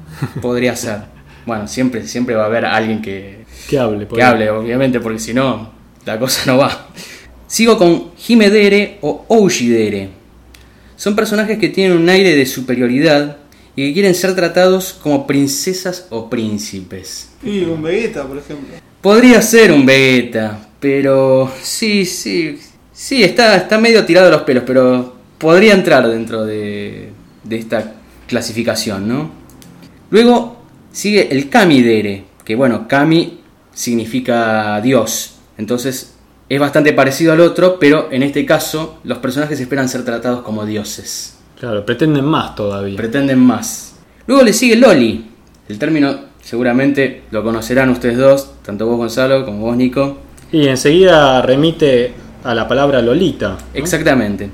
Podría 0.41 0.75
ser. 0.75 1.18
Bueno, 1.49 1.67
siempre, 1.67 2.05
siempre 2.05 2.35
va 2.35 2.43
a 2.43 2.45
haber 2.45 2.63
alguien 2.63 3.01
que, 3.01 3.39
Que 3.67 3.79
hable. 3.79 4.07
que 4.07 4.21
hable, 4.21 4.51
obviamente, 4.51 4.99
porque 4.99 5.17
si 5.17 5.33
no, 5.33 5.71
la 6.05 6.19
cosa 6.19 6.43
no 6.45 6.59
va. 6.59 6.89
Sigo 7.47 7.75
con 7.75 8.11
Himedere 8.27 8.99
o 9.01 9.25
Oujidere. 9.27 10.09
Son 10.95 11.15
personajes 11.15 11.57
que 11.57 11.69
tienen 11.69 11.97
un 11.97 12.07
aire 12.07 12.35
de 12.35 12.45
superioridad 12.45 13.37
y 13.75 13.87
que 13.87 13.93
quieren 13.93 14.13
ser 14.13 14.35
tratados 14.35 14.93
como 15.01 15.25
princesas 15.25 16.05
o 16.11 16.29
príncipes. 16.29 17.31
Y 17.41 17.61
un 17.61 17.81
Vegeta, 17.81 18.27
por 18.27 18.37
ejemplo. 18.37 18.75
Podría 19.01 19.41
ser 19.41 19.71
un 19.71 19.87
Vegeta, 19.87 20.69
pero 20.79 21.51
sí, 21.63 22.05
sí, 22.05 22.59
sí, 22.93 23.23
está, 23.23 23.55
está 23.55 23.79
medio 23.79 24.05
tirado 24.05 24.27
de 24.27 24.33
los 24.33 24.43
pelos, 24.43 24.65
pero 24.67 25.15
podría 25.39 25.73
entrar 25.73 26.07
dentro 26.07 26.45
de, 26.45 27.09
de 27.43 27.57
esta 27.57 27.95
clasificación, 28.27 29.07
¿no? 29.07 29.31
Luego 30.11 30.58
sigue 30.91 31.29
el 31.31 31.49
Kamidere, 31.49 32.25
que 32.45 32.55
bueno, 32.55 32.87
Kami 32.87 33.39
significa 33.73 34.79
Dios, 34.81 35.35
entonces 35.57 36.15
es 36.47 36.59
bastante 36.59 36.93
parecido 36.93 37.33
al 37.33 37.41
otro, 37.41 37.77
pero 37.79 38.07
en 38.11 38.23
este 38.23 38.45
caso 38.45 38.99
los 39.03 39.19
personajes 39.19 39.59
esperan 39.59 39.87
ser 39.89 40.03
tratados 40.03 40.41
como 40.41 40.65
dioses 40.65 41.35
Claro, 41.59 41.85
pretenden 41.85 42.23
más 42.25 42.55
todavía. 42.55 42.95
pretenden 42.95 43.39
más. 43.39 43.95
Luego 44.27 44.43
le 44.43 44.53
sigue 44.53 44.77
Loli. 44.77 45.25
El 45.67 45.77
término 45.77 46.17
seguramente 46.41 47.23
lo 47.31 47.43
conocerán 47.43 47.89
ustedes 47.89 48.17
dos, 48.17 48.51
tanto 48.63 48.85
vos 48.85 48.97
Gonzalo 48.97 49.43
como 49.45 49.59
vos 49.59 49.75
Nico. 49.75 50.17
y 50.51 50.67
enseguida 50.67 51.41
remite 51.41 52.13
a 52.43 52.55
la 52.55 52.67
palabra 52.67 53.01
Lolita. 53.01 53.49
¿no? 53.49 53.57
Exactamente. 53.73 54.49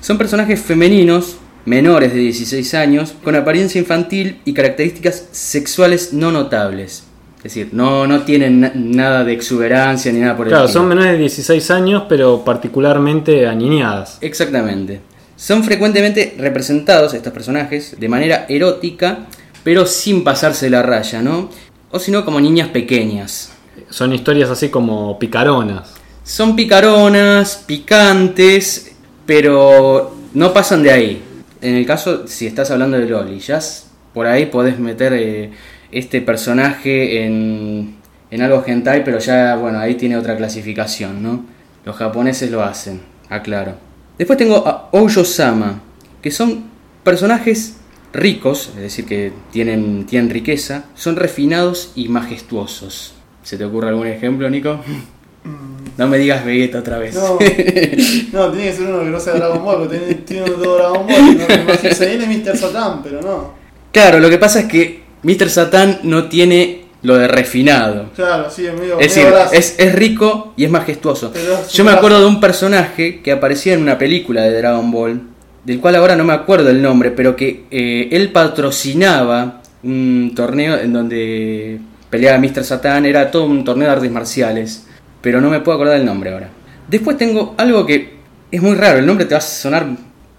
Son 0.00 0.16
personajes 0.16 0.60
femeninos, 0.60 1.36
menores 1.66 2.12
de 2.14 2.20
16 2.20 2.74
años, 2.74 3.14
con 3.22 3.34
apariencia 3.36 3.78
infantil 3.78 4.40
y 4.44 4.54
características 4.54 5.26
sexuales 5.32 6.12
no 6.12 6.32
notables. 6.32 7.04
Es 7.38 7.42
decir, 7.54 7.68
no, 7.72 8.06
no 8.06 8.22
tienen 8.22 8.60
na- 8.60 8.72
nada 8.74 9.22
de 9.24 9.32
exuberancia 9.32 10.10
ni 10.12 10.20
nada 10.20 10.36
por 10.36 10.46
el 10.46 10.50
Claro, 10.52 10.64
estilo. 10.64 10.80
son 10.80 10.88
menores 10.88 11.12
de 11.12 11.18
16 11.18 11.70
años, 11.70 12.04
pero 12.08 12.44
particularmente 12.44 13.46
aniñadas. 13.46 14.18
Exactamente. 14.20 15.00
Son 15.36 15.62
frecuentemente 15.62 16.34
representados 16.38 17.12
estos 17.14 17.32
personajes 17.32 17.94
de 18.00 18.08
manera 18.08 18.46
erótica, 18.48 19.26
pero 19.62 19.86
sin 19.86 20.24
pasarse 20.24 20.70
la 20.70 20.82
raya, 20.82 21.20
¿no? 21.20 21.50
O 21.90 21.98
sino 21.98 22.24
como 22.24 22.40
niñas 22.40 22.68
pequeñas. 22.68 23.52
Son 23.90 24.12
historias 24.12 24.50
así 24.50 24.68
como 24.70 25.18
picaronas. 25.18 25.90
Son 26.24 26.56
picaronas, 26.56 27.62
picantes, 27.66 28.92
pero 29.26 30.16
no 30.34 30.52
pasan 30.52 30.82
de 30.82 30.90
ahí. 30.90 31.22
En 31.60 31.74
el 31.74 31.86
caso, 31.86 32.26
si 32.26 32.46
estás 32.46 32.70
hablando 32.70 32.98
de 32.98 33.06
Loli, 33.06 33.38
ya 33.38 33.58
por 34.12 34.26
ahí 34.26 34.46
podés 34.46 34.78
meter 34.78 35.12
eh, 35.14 35.50
este 35.90 36.20
personaje 36.20 37.24
en, 37.24 37.96
en 38.30 38.42
algo 38.42 38.62
hentai, 38.66 39.04
pero 39.04 39.18
ya, 39.18 39.56
bueno, 39.56 39.78
ahí 39.78 39.94
tiene 39.94 40.16
otra 40.16 40.36
clasificación, 40.36 41.22
¿no? 41.22 41.44
Los 41.84 41.96
japoneses 41.96 42.50
lo 42.50 42.62
hacen, 42.62 43.00
aclaro. 43.28 43.74
Después 44.18 44.38
tengo 44.38 44.66
a 44.66 44.88
Ouyo-sama, 44.92 45.80
que 46.22 46.30
son 46.30 46.64
personajes 47.04 47.76
ricos, 48.12 48.70
es 48.76 48.82
decir, 48.82 49.04
que 49.04 49.32
tienen, 49.52 50.06
tienen 50.06 50.30
riqueza, 50.30 50.86
son 50.94 51.16
refinados 51.16 51.92
y 51.94 52.08
majestuosos. 52.08 53.14
¿Se 53.42 53.56
te 53.56 53.64
ocurre 53.64 53.88
algún 53.88 54.06
ejemplo, 54.06 54.48
Nico? 54.50 54.80
No 55.96 56.06
me 56.06 56.18
digas 56.18 56.44
Vegeta 56.44 56.80
otra 56.80 56.98
vez. 56.98 57.14
No, 57.14 57.38
no, 58.32 58.50
tiene 58.50 58.70
que 58.70 58.72
ser 58.72 58.86
uno 58.86 59.00
que 59.00 59.10
no 59.10 59.20
sea 59.20 59.34
Dragon 59.34 59.64
Ball, 59.64 59.78
porque 59.78 59.98
tiene, 59.98 60.14
tiene 60.14 60.50
todo 60.50 60.76
Dragon 60.76 61.06
Ball. 61.06 61.38
No 61.38 62.06
viene 62.06 62.38
Mr. 62.38 62.56
Satan, 62.56 63.02
pero 63.02 63.22
no. 63.22 63.54
Claro, 63.92 64.18
lo 64.18 64.28
que 64.28 64.36
pasa 64.36 64.60
es 64.60 64.66
que 64.66 65.02
Mr. 65.22 65.48
Satan 65.48 66.00
no 66.02 66.28
tiene 66.28 66.84
lo 67.02 67.16
de 67.16 67.28
refinado. 67.28 68.10
Claro, 68.14 68.50
sí, 68.50 68.66
es 68.66 68.74
medio. 68.74 68.98
Es 68.98 69.16
medio 69.16 69.24
decir, 69.24 69.26
brazo. 69.26 69.54
es, 69.54 69.74
es 69.78 69.94
rico 69.94 70.52
y 70.56 70.64
es 70.64 70.70
majestuoso. 70.70 71.32
Es 71.34 71.72
Yo 71.72 71.84
me 71.84 71.92
acuerdo 71.92 72.20
de 72.20 72.26
un 72.26 72.40
personaje 72.40 73.22
que 73.22 73.32
aparecía 73.32 73.74
en 73.74 73.82
una 73.82 73.96
película 73.96 74.42
de 74.42 74.58
Dragon 74.58 74.90
Ball, 74.90 75.22
del 75.64 75.80
cual 75.80 75.96
ahora 75.96 76.14
no 76.14 76.24
me 76.24 76.32
acuerdo 76.32 76.68
el 76.68 76.82
nombre, 76.82 77.10
pero 77.10 77.36
que 77.36 77.64
eh, 77.70 78.08
él 78.12 78.32
patrocinaba 78.32 79.62
un 79.82 80.32
torneo 80.34 80.78
en 80.78 80.92
donde 80.92 81.80
peleaba 82.10 82.38
Mr. 82.38 82.64
Satan, 82.64 83.06
era 83.06 83.30
todo 83.30 83.46
un 83.46 83.64
torneo 83.64 83.88
de 83.88 83.94
artes 83.94 84.10
marciales, 84.10 84.85
pero 85.26 85.40
no 85.40 85.50
me 85.50 85.58
puedo 85.58 85.74
acordar 85.74 85.98
el 85.98 86.06
nombre 86.06 86.30
ahora. 86.30 86.48
Después 86.86 87.18
tengo 87.18 87.56
algo 87.58 87.84
que 87.84 88.14
es 88.48 88.62
muy 88.62 88.76
raro, 88.76 89.00
el 89.00 89.06
nombre 89.06 89.24
te 89.24 89.34
va 89.34 89.38
a 89.38 89.40
sonar, 89.40 89.84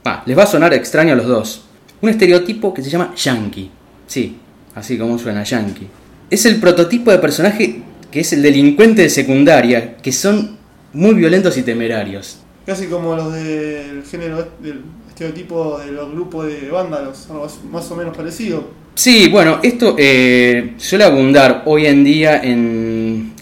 va, 0.08 0.24
les 0.26 0.38
va 0.38 0.44
a 0.44 0.48
sonar 0.48 0.74
extraño 0.74 1.12
a 1.12 1.18
los 1.18 1.28
dos. 1.28 1.66
Un 2.00 2.08
estereotipo 2.08 2.74
que 2.74 2.82
se 2.82 2.90
llama 2.90 3.14
Yankee. 3.14 3.70
Sí, 4.08 4.38
así 4.76 4.98
como 4.98 5.20
suena 5.20 5.44
Yankee. 5.44 5.90
Es 6.30 6.46
el 6.46 6.62
prototipo 6.62 7.12
de 7.12 7.18
personaje 7.18 7.82
que 8.10 8.22
es 8.22 8.32
el 8.32 8.42
delincuente 8.42 9.02
de 9.02 9.10
secundaria, 9.10 9.98
que 9.98 10.14
son 10.14 10.56
muy 10.94 11.16
violentos 11.16 11.58
y 11.58 11.64
temerarios. 11.64 12.40
Casi 12.66 12.86
como 12.86 13.14
los 13.14 13.34
del 13.34 14.06
género, 14.10 14.54
del 14.64 14.84
estereotipo 15.10 15.80
de 15.80 15.92
los 15.92 16.14
grupos 16.14 16.46
de 16.46 16.70
vándalos, 16.70 17.30
algo 17.30 17.46
más 17.74 17.92
o 17.92 17.96
menos 17.98 18.16
parecido. 18.16 18.70
Sí, 18.98 19.28
bueno, 19.30 19.60
esto 19.62 19.96
eh, 19.96 20.74
suele 20.78 21.04
abundar 21.04 21.64
hoy 21.66 21.86
en 21.86 22.04
día 22.04 22.42
en, 22.42 22.97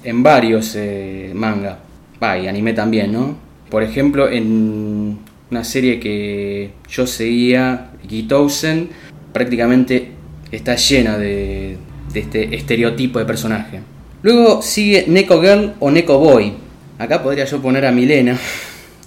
en 0.05 0.23
varios 0.23 0.75
eh, 0.75 1.31
manga. 1.33 1.79
Va, 2.21 2.37
y 2.37 2.47
anime 2.47 2.73
también, 2.73 3.11
¿no? 3.11 3.37
Por 3.69 3.83
ejemplo, 3.83 4.29
en 4.29 5.17
una 5.51 5.63
serie 5.63 5.99
que 5.99 6.71
yo 6.89 7.05
seguía, 7.05 7.91
Gitousen, 8.07 8.89
prácticamente 9.33 10.11
está 10.51 10.75
llena 10.75 11.17
de, 11.17 11.77
de 12.13 12.19
este 12.19 12.55
estereotipo 12.55 13.19
de 13.19 13.25
personaje. 13.25 13.79
Luego 14.21 14.61
sigue 14.61 15.05
Neko 15.07 15.41
Girl 15.41 15.73
o 15.79 15.91
Neko 15.91 16.17
Boy. 16.17 16.53
Acá 16.97 17.21
podría 17.21 17.45
yo 17.45 17.61
poner 17.61 17.85
a 17.85 17.91
Milena. 17.91 18.39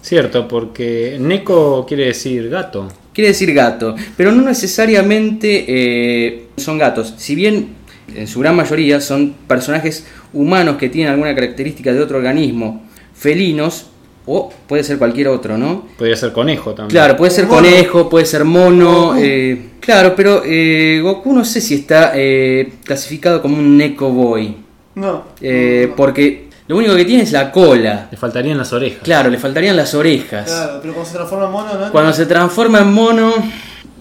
Cierto, 0.02 0.46
porque 0.46 1.16
Neko 1.20 1.86
quiere 1.86 2.06
decir 2.06 2.48
gato. 2.48 2.88
Quiere 3.12 3.28
decir 3.28 3.52
gato, 3.52 3.96
pero 4.16 4.30
no 4.30 4.42
necesariamente 4.42 5.64
eh, 5.66 6.46
son 6.56 6.78
gatos. 6.78 7.14
Si 7.16 7.34
bien 7.34 7.77
en 8.14 8.26
su 8.26 8.40
gran 8.40 8.56
mayoría 8.56 9.00
son 9.00 9.34
personajes 9.46 10.06
humanos 10.32 10.76
que 10.76 10.88
tienen 10.88 11.12
alguna 11.12 11.34
característica 11.34 11.92
de 11.92 12.00
otro 12.00 12.18
organismo, 12.18 12.82
felinos 13.14 13.86
o 14.26 14.52
puede 14.66 14.84
ser 14.84 14.98
cualquier 14.98 15.28
otro, 15.28 15.56
¿no? 15.56 15.86
Podría 15.96 16.16
ser 16.16 16.32
conejo 16.32 16.72
también. 16.74 16.90
Claro, 16.90 17.16
puede 17.16 17.30
ser 17.30 17.46
Mono. 17.46 17.56
conejo, 17.62 18.08
puede 18.10 18.26
ser 18.26 18.44
mono. 18.44 19.14
Eh, 19.16 19.70
claro, 19.80 20.14
pero 20.14 20.42
eh, 20.44 21.00
Goku 21.02 21.32
no 21.32 21.44
sé 21.46 21.62
si 21.62 21.76
está 21.76 22.12
eh, 22.14 22.74
clasificado 22.84 23.40
como 23.40 23.56
un 23.56 23.76
Neko 23.78 24.10
Boy. 24.10 24.54
No. 24.96 25.24
eh, 25.40 25.86
no. 25.88 25.96
porque 25.96 26.48
lo 26.66 26.76
único 26.76 26.94
que 26.94 27.06
tiene 27.06 27.22
es 27.22 27.32
la 27.32 27.50
cola. 27.50 28.08
Le 28.10 28.18
faltarían 28.18 28.58
las 28.58 28.70
orejas. 28.74 29.00
Claro, 29.02 29.30
le 29.30 29.38
faltarían 29.38 29.74
las 29.76 29.94
orejas. 29.94 30.44
Claro, 30.44 30.78
pero 30.82 30.92
cuando 30.92 31.08
se 31.10 31.16
transforma 31.16 31.46
en 31.46 31.50
mono, 31.52 31.74
¿no? 31.80 31.92
Cuando 31.92 32.12
se 32.12 32.26
transforma 32.26 32.78
en 32.80 32.92
mono 32.92 33.34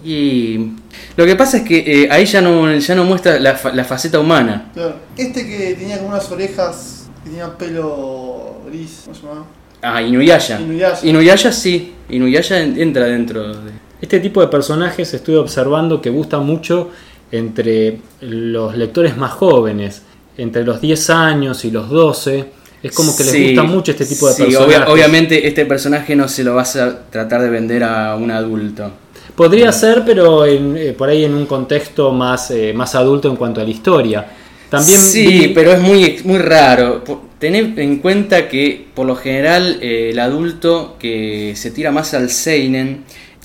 y 0.04 0.70
lo 1.16 1.26
que 1.26 1.36
pasa 1.36 1.58
es 1.58 1.62
que 1.64 1.78
eh, 2.04 2.08
ahí 2.10 2.24
ya 2.26 2.40
no, 2.40 2.72
ya 2.76 2.94
no 2.94 3.04
muestra 3.04 3.38
la, 3.40 3.54
fa- 3.54 3.72
la 3.72 3.84
faceta 3.84 4.18
humana. 4.20 4.70
Claro. 4.74 4.96
Este 5.16 5.46
que 5.46 5.74
tenía 5.78 5.98
como 5.98 6.10
unas 6.10 6.30
orejas, 6.30 7.08
que 7.24 7.30
tenía 7.30 7.56
pelo 7.56 8.62
gris, 8.70 9.02
¿cómo 9.04 9.14
se 9.16 9.22
llama? 9.26 9.44
Ah, 9.82 10.02
Inuyasha. 10.02 10.60
Inuyasha. 10.60 11.06
Inuyasha 11.06 11.52
sí, 11.52 11.94
Inuyasha 12.08 12.60
en- 12.60 12.80
entra 12.80 13.04
dentro 13.06 13.54
de... 13.54 13.70
Este 14.00 14.20
tipo 14.20 14.40
de 14.40 14.48
personajes 14.48 15.12
estoy 15.14 15.34
observando 15.36 16.00
que 16.00 16.10
gusta 16.10 16.38
mucho 16.38 16.90
entre 17.32 17.98
los 18.20 18.76
lectores 18.76 19.16
más 19.16 19.32
jóvenes, 19.32 20.02
entre 20.36 20.64
los 20.64 20.80
10 20.80 21.10
años 21.10 21.64
y 21.64 21.70
los 21.70 21.88
12. 21.90 22.46
Es 22.82 22.92
como 22.92 23.16
que 23.16 23.24
les 23.24 23.32
Sí, 23.32 23.44
gusta 23.46 23.62
mucho 23.64 23.90
este 23.90 24.06
tipo 24.06 24.28
de 24.28 24.34
sí, 24.34 24.42
personajes. 24.44 24.76
obvia- 24.82 24.88
obviamente 24.92 25.46
este 25.48 25.66
personaje 25.66 26.14
no 26.14 26.28
se 26.28 26.44
lo 26.44 26.54
vas 26.54 26.76
a 26.76 27.06
tratar 27.10 27.42
de 27.42 27.50
vender 27.50 27.82
a 27.82 28.14
un 28.14 28.30
adulto. 28.30 28.92
Podría 29.38 29.70
ser, 29.72 30.02
pero 30.04 30.44
en, 30.44 30.76
eh, 30.76 30.92
por 30.98 31.08
ahí 31.08 31.24
en 31.24 31.32
un 31.34 31.46
contexto 31.46 32.10
más, 32.12 32.50
eh, 32.50 32.72
más 32.74 32.94
adulto 32.96 33.28
en 33.30 33.36
cuanto 33.36 33.60
a 33.60 33.64
la 33.64 33.70
historia. 33.70 34.26
También 34.68 34.98
sí, 35.00 35.26
vi- 35.26 35.48
pero 35.54 35.70
es 35.72 35.80
muy, 35.80 36.20
muy 36.24 36.38
raro. 36.38 37.02
Tened 37.38 37.78
en 37.78 37.98
cuenta 38.00 38.48
que 38.48 38.88
por 38.92 39.06
lo 39.06 39.14
general 39.14 39.78
eh, 39.80 40.10
el 40.10 40.18
adulto 40.18 40.96
que 40.98 41.52
se 41.54 41.70
tira 41.70 41.92
más 41.92 42.12
al 42.14 42.30
Seinen 42.30 43.04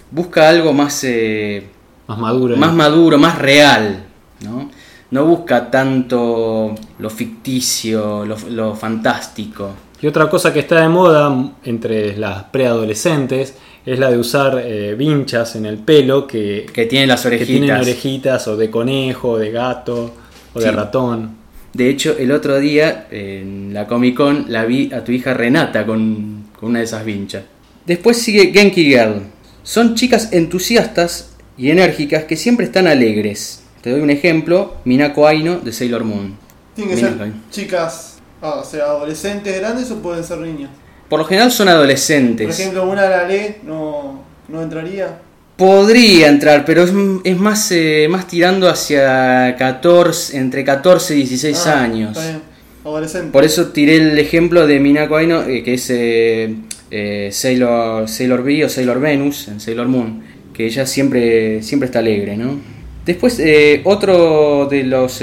busca 0.10 0.50
algo 0.50 0.74
más, 0.74 1.04
eh, 1.04 1.64
Más 2.08 2.18
maduro. 2.18 2.58
más 2.58 2.74
maduro, 2.74 3.18
más 3.20 3.38
real, 3.38 4.04
¿no? 4.42 4.72
No 5.12 5.26
busca 5.26 5.70
tanto 5.70 6.74
lo 6.98 7.10
ficticio, 7.12 8.26
lo, 8.26 8.36
lo 8.50 8.76
fantástico. 8.76 9.70
Y 10.02 10.08
otra 10.08 10.28
cosa 10.28 10.52
que 10.52 10.60
está 10.62 10.82
de 10.82 10.90
moda 10.90 11.52
entre 11.64 12.18
las 12.18 12.44
preadolescentes 12.46 13.54
es 13.86 14.00
la 14.00 14.10
de 14.10 14.18
usar 14.18 14.62
eh, 14.64 14.96
vinchas 14.96 15.56
en 15.56 15.66
el 15.66 15.78
pelo 15.78 16.26
que, 16.26 16.66
Que 16.72 16.86
tiene 16.86 17.08
las 17.08 17.22
que 17.22 17.28
orejitas. 17.30 17.48
tienen 17.48 17.72
orejitas 17.72 18.48
o 18.48 18.58
de 18.58 18.70
conejo, 18.70 19.38
de 19.38 19.52
gato 19.52 20.14
o 20.54 20.60
de 20.60 20.72
ratón. 20.72 21.36
De 21.74 21.90
hecho, 21.90 22.16
el 22.18 22.32
otro 22.32 22.60
día 22.60 23.08
en 23.10 23.74
la 23.74 23.88
Comic 23.88 24.16
Con 24.16 24.46
la 24.50 24.66
vi 24.66 24.94
a 24.94 25.04
tu 25.04 25.12
hija 25.12 25.34
Renata 25.34 25.86
con, 25.86 26.46
con 26.58 26.70
una 26.70 26.80
de 26.80 26.86
esas 26.86 27.04
vinchas. 27.04 27.44
Después 27.86 28.18
sigue 28.18 28.52
Genki 28.54 28.86
Girl. 28.86 29.24
Son 29.64 29.96
chicas 29.96 30.32
entusiastas 30.32 31.36
y 31.58 31.72
enérgicas 31.72 32.26
que 32.26 32.36
siempre 32.38 32.66
están 32.66 32.88
alegres. 32.88 33.64
Te 33.82 33.90
doy 33.90 34.02
un 34.02 34.10
ejemplo, 34.10 34.76
Minako 34.86 35.28
Aino 35.28 35.60
de 35.60 35.74
Sailor 35.74 36.04
Moon. 36.04 36.38
Tienen 36.76 36.96
que 36.96 37.02
ser 37.02 37.34
chicas, 37.52 38.20
ah, 38.42 38.62
o 38.62 38.64
sea, 38.64 38.86
adolescentes 38.86 39.60
grandes 39.60 39.92
o 39.92 39.98
pueden 40.02 40.24
ser 40.24 40.40
niñas. 40.40 40.70
Por 41.10 41.20
lo 41.20 41.26
general 41.26 41.52
son 41.52 41.68
Por 41.68 41.76
adolescentes. 41.76 42.60
ejemplo, 42.60 42.90
una 42.90 43.08
Lale 43.10 43.58
no, 43.64 44.24
no 44.48 44.62
entraría. 44.62 45.20
Podría 45.58 46.30
entrar, 46.30 46.66
pero 46.66 46.84
es, 46.84 46.92
es 47.24 47.38
más, 47.38 47.72
eh, 47.72 48.08
más 48.10 48.28
tirando 48.28 48.68
hacia 48.68 49.56
14, 49.58 50.38
entre 50.38 50.64
14 50.64 51.16
y 51.16 51.20
16 51.20 51.68
Ah, 51.68 51.84
años. 51.84 52.18
está 52.18 52.28
bien. 52.30 52.42
Adolescente. 52.84 53.32
Por 53.32 53.44
eso 53.46 53.68
tiré 53.68 53.96
el 53.98 54.18
ejemplo 54.20 54.66
de 54.68 54.80
Minako 54.80 55.16
Aino, 55.18 55.44
eh, 55.44 55.64
que 55.64 55.76
es 55.76 55.90
eh, 55.90 56.56
eh, 56.92 57.30
Sailor, 57.32 58.10
Sailor 58.10 58.42
V 58.42 58.66
o 58.66 58.70
Sailor 58.70 59.00
Venus 59.00 59.48
en 59.48 59.60
Sailor 59.62 59.88
Moon, 59.88 60.22
que 60.54 60.66
ella 60.66 60.86
siempre, 60.86 61.62
siempre 61.64 61.86
está 61.86 62.00
alegre, 62.00 62.36
¿no? 62.36 62.60
Después, 63.06 63.40
eh, 63.40 63.82
otro 63.86 64.68
de 64.70 64.84
los 64.84 65.22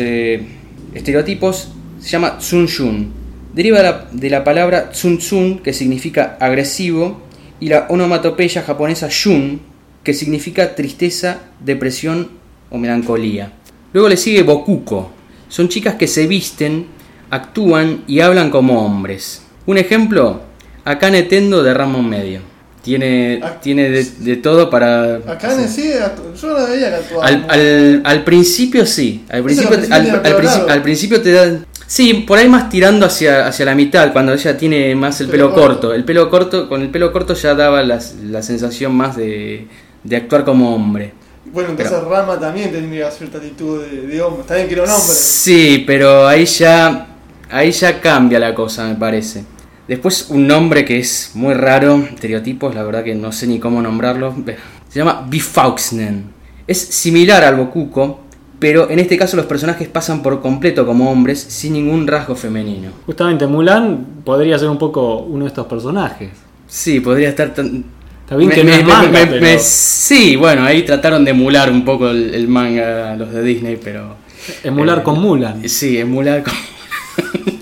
estereotipos 0.94 1.72
se 2.00 2.08
llama 2.08 2.38
Tsun 2.38 2.66
Shun. 2.66 3.20
Deriva 3.54 4.07
de 4.12 4.30
la, 4.30 4.38
la 4.38 4.45
palabra 4.45 4.90
Tsun 4.90 5.19
Tsun, 5.19 5.59
que 5.59 5.73
significa 5.73 6.37
agresivo, 6.40 7.21
y 7.59 7.69
la 7.69 7.87
onomatopeya 7.88 8.62
japonesa 8.62 9.09
Shun, 9.11 9.61
que 10.02 10.14
significa 10.14 10.75
tristeza, 10.75 11.38
depresión 11.64 12.30
o 12.71 12.78
melancolía. 12.78 13.52
Luego 13.92 14.09
le 14.09 14.16
sigue 14.16 14.42
Bokuko. 14.42 15.11
Son 15.49 15.69
chicas 15.69 15.97
que 15.97 16.07
se 16.07 16.26
visten, 16.26 16.87
actúan 17.30 18.04
y 18.07 18.21
hablan 18.21 18.50
como 18.50 18.85
hombres. 18.85 19.42
Un 19.66 19.78
ejemplo, 19.78 20.40
Akane 20.85 21.25
Tendo 21.25 21.62
de 21.62 21.75
Ramón 21.75 22.09
Medio. 22.09 22.40
Tiene, 22.83 23.40
Ah. 23.42 23.61
tiene 23.61 23.90
de, 23.90 24.04
de 24.04 24.37
todo 24.37 24.71
para... 24.71 25.16
El 25.16 25.69
sí, 25.69 25.90
yo 26.40 26.49
no 26.49 26.66
veía 26.66 26.88
que 26.88 26.95
actuaba. 26.97 27.26
Al, 27.26 27.47
al, 27.50 28.00
al 28.04 28.25
principio 28.25 28.87
sí, 28.87 29.23
al 29.28 29.42
principio, 29.42 29.71
al 29.71 29.75
principio 29.76 29.95
al, 29.97 30.02
tiene 30.02 30.16
al 30.16 30.23
pelo 30.23 30.37
principio, 30.38 30.59
largo. 30.66 30.73
al 30.73 30.83
principio 30.83 31.21
te 31.21 31.33
da... 31.33 31.64
Sí, 31.92 32.14
por 32.14 32.38
ahí 32.38 32.49
más 32.49 32.68
tirando 32.68 33.04
hacia, 33.04 33.49
hacia 33.49 33.64
la 33.64 33.75
mitad, 33.75 34.12
cuando 34.12 34.32
ella 34.32 34.56
tiene 34.56 34.94
más 34.94 35.20
el 35.20 35.26
Pelo 35.28 35.50
pelo, 35.50 35.54
corto. 35.61 35.80
corto. 35.80 35.94
El 35.94 36.04
pelo 36.04 36.30
corto, 36.30 36.68
con 36.68 36.82
el 36.82 36.88
pelo 36.88 37.11
corto 37.12 37.35
ya 37.35 37.56
daba 37.56 37.82
las- 37.82 38.14
la 38.23 38.42
sensación 38.42 38.94
más 38.94 39.16
de, 39.16 39.66
de 40.04 40.16
actuar 40.16 40.44
como 40.44 40.73
hombre. 40.73 41.12
Bueno, 41.52 41.70
entonces 41.70 41.92
Pero- 41.99 42.09
Rama 42.09 42.38
también 42.38 42.70
tendría 42.70 43.11
cierta 43.11 43.38
actitud 43.38 43.82
de, 43.85 44.02
de 44.06 44.23
hombre. 44.23 44.42
Está 44.42 44.54
bien 44.54 44.68
que 44.68 44.75
era 44.75 44.85
un 44.85 44.90
hombre. 44.90 45.09
Sí, 45.14 45.82
pero 45.85 46.28
ahí 46.28 46.44
ya, 46.44 47.09
ahí 47.50 47.73
ya 47.73 48.00
cambia 48.00 48.38
la 48.38 48.54
cosa, 48.54 48.87
me 48.87 48.94
parece. 48.94 49.42
Después 49.88 50.26
un 50.30 50.47
nombre 50.47 50.85
que 50.85 51.00
es 51.00 51.32
muy 51.35 51.54
raro, 51.54 51.97
estereotipos, 51.97 52.73
la 52.73 52.85
verdad 52.85 53.02
que 53.02 53.16
no 53.16 53.32
sé 53.32 53.49
ni 53.49 53.59
cómo 53.59 53.82
nombrarlo. 53.82 54.32
Se 54.88 55.00
llama 55.00 55.26
Bifauxnen. 55.28 56.26
Es 56.68 56.78
similar 56.78 57.42
al 57.42 57.56
Bokuko, 57.56 58.20
pero 58.61 58.88
en 58.90 59.00
este 59.00 59.17
caso 59.19 59.37
los 59.37 59.47
personajes 59.47 59.88
pasan 59.88 60.23
por 60.23 60.40
completo 60.40 60.87
como 60.87 61.11
hombres 61.11 61.40
sin 61.40 61.73
ningún 61.73 62.07
rasgo 62.07 62.37
femenino. 62.37 62.91
Justamente 63.06 63.47
Mulan 63.49 64.06
podría 64.25 64.56
ser 64.58 64.69
un 64.69 64.78
poco 64.78 65.17
uno 65.23 65.45
de 65.45 65.49
estos 65.49 65.67
personajes. 65.67 66.30
Sí, 66.69 67.00
podría 67.00 67.30
estar 67.30 67.52
tan... 67.52 67.84
Está 68.23 68.37
bien 68.37 68.50
que 68.50 68.63
no 68.63 68.73
es 68.73 68.84
manga, 68.84 69.26
pero- 69.28 69.58
Sí, 69.61 70.37
bueno, 70.37 70.63
ahí 70.65 70.84
trataron 70.84 71.25
de 71.25 71.32
emular 71.32 71.73
un 71.73 71.84
poco 71.84 72.11
el, 72.11 72.32
el 72.32 72.47
manga 72.47 73.17
los 73.17 73.32
de 73.32 73.43
Disney, 73.43 73.76
pero... 73.82 74.15
Emular 74.63 74.99
Eh, 74.99 75.02
con 75.02 75.21
Mulan. 75.21 75.69
Sí, 75.69 75.99
emular 75.99 76.45
con... 76.45 76.54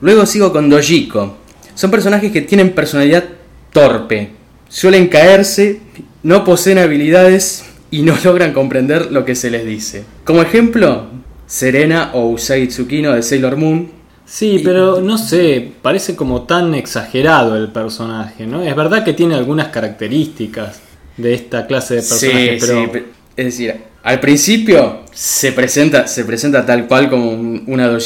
Luego 0.00 0.26
sigo 0.26 0.52
con 0.52 0.68
Dojiko. 0.68 1.36
Son 1.74 1.90
personajes 1.90 2.30
que 2.32 2.42
tienen 2.42 2.72
personalidad 2.72 3.24
torpe. 3.72 4.30
Suelen 4.68 5.08
caerse, 5.08 5.80
no 6.22 6.44
poseen 6.44 6.78
habilidades 6.78 7.64
y 7.94 8.02
no 8.02 8.14
logran 8.24 8.52
comprender 8.52 9.12
lo 9.12 9.24
que 9.24 9.34
se 9.34 9.50
les 9.50 9.64
dice. 9.64 10.04
Como 10.24 10.42
ejemplo, 10.42 11.06
Serena 11.46 12.10
o 12.14 12.26
Usagi 12.28 12.66
Tsukino 12.68 13.12
de 13.12 13.22
Sailor 13.22 13.56
Moon. 13.56 13.90
Sí, 14.26 14.60
pero 14.64 15.00
no 15.00 15.18
sé, 15.18 15.72
parece 15.82 16.16
como 16.16 16.42
tan 16.42 16.74
exagerado 16.74 17.56
el 17.56 17.68
personaje, 17.68 18.46
¿no? 18.46 18.62
Es 18.62 18.74
verdad 18.74 19.04
que 19.04 19.12
tiene 19.12 19.34
algunas 19.34 19.68
características 19.68 20.80
de 21.16 21.34
esta 21.34 21.66
clase 21.66 21.96
de 21.96 22.00
personajes, 22.02 22.64
pero 22.66 22.80
sí, 22.80 22.86
pe- 22.92 23.04
es 23.36 23.44
decir, 23.44 23.74
al 24.02 24.20
principio 24.20 25.00
se 25.12 25.52
presenta, 25.52 26.06
se 26.08 26.24
presenta 26.24 26.64
tal 26.66 26.86
cual 26.88 27.08
como 27.10 27.30
un- 27.30 27.64
una. 27.66 27.96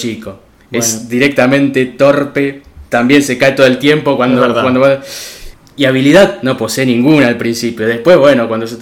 Es 0.70 1.08
directamente 1.08 1.86
torpe, 1.86 2.62
también 2.88 3.22
se 3.22 3.38
cae 3.38 3.52
todo 3.52 3.66
el 3.66 3.78
tiempo 3.78 4.16
cuando, 4.16 4.42
cuando 4.52 4.80
va- 4.80 5.00
Y 5.76 5.84
habilidad 5.84 6.42
no 6.42 6.56
posee 6.56 6.84
ninguna 6.84 7.28
al 7.28 7.36
principio. 7.36 7.86
Después, 7.86 8.18
bueno, 8.18 8.48
cuando 8.48 8.66
se... 8.66 8.76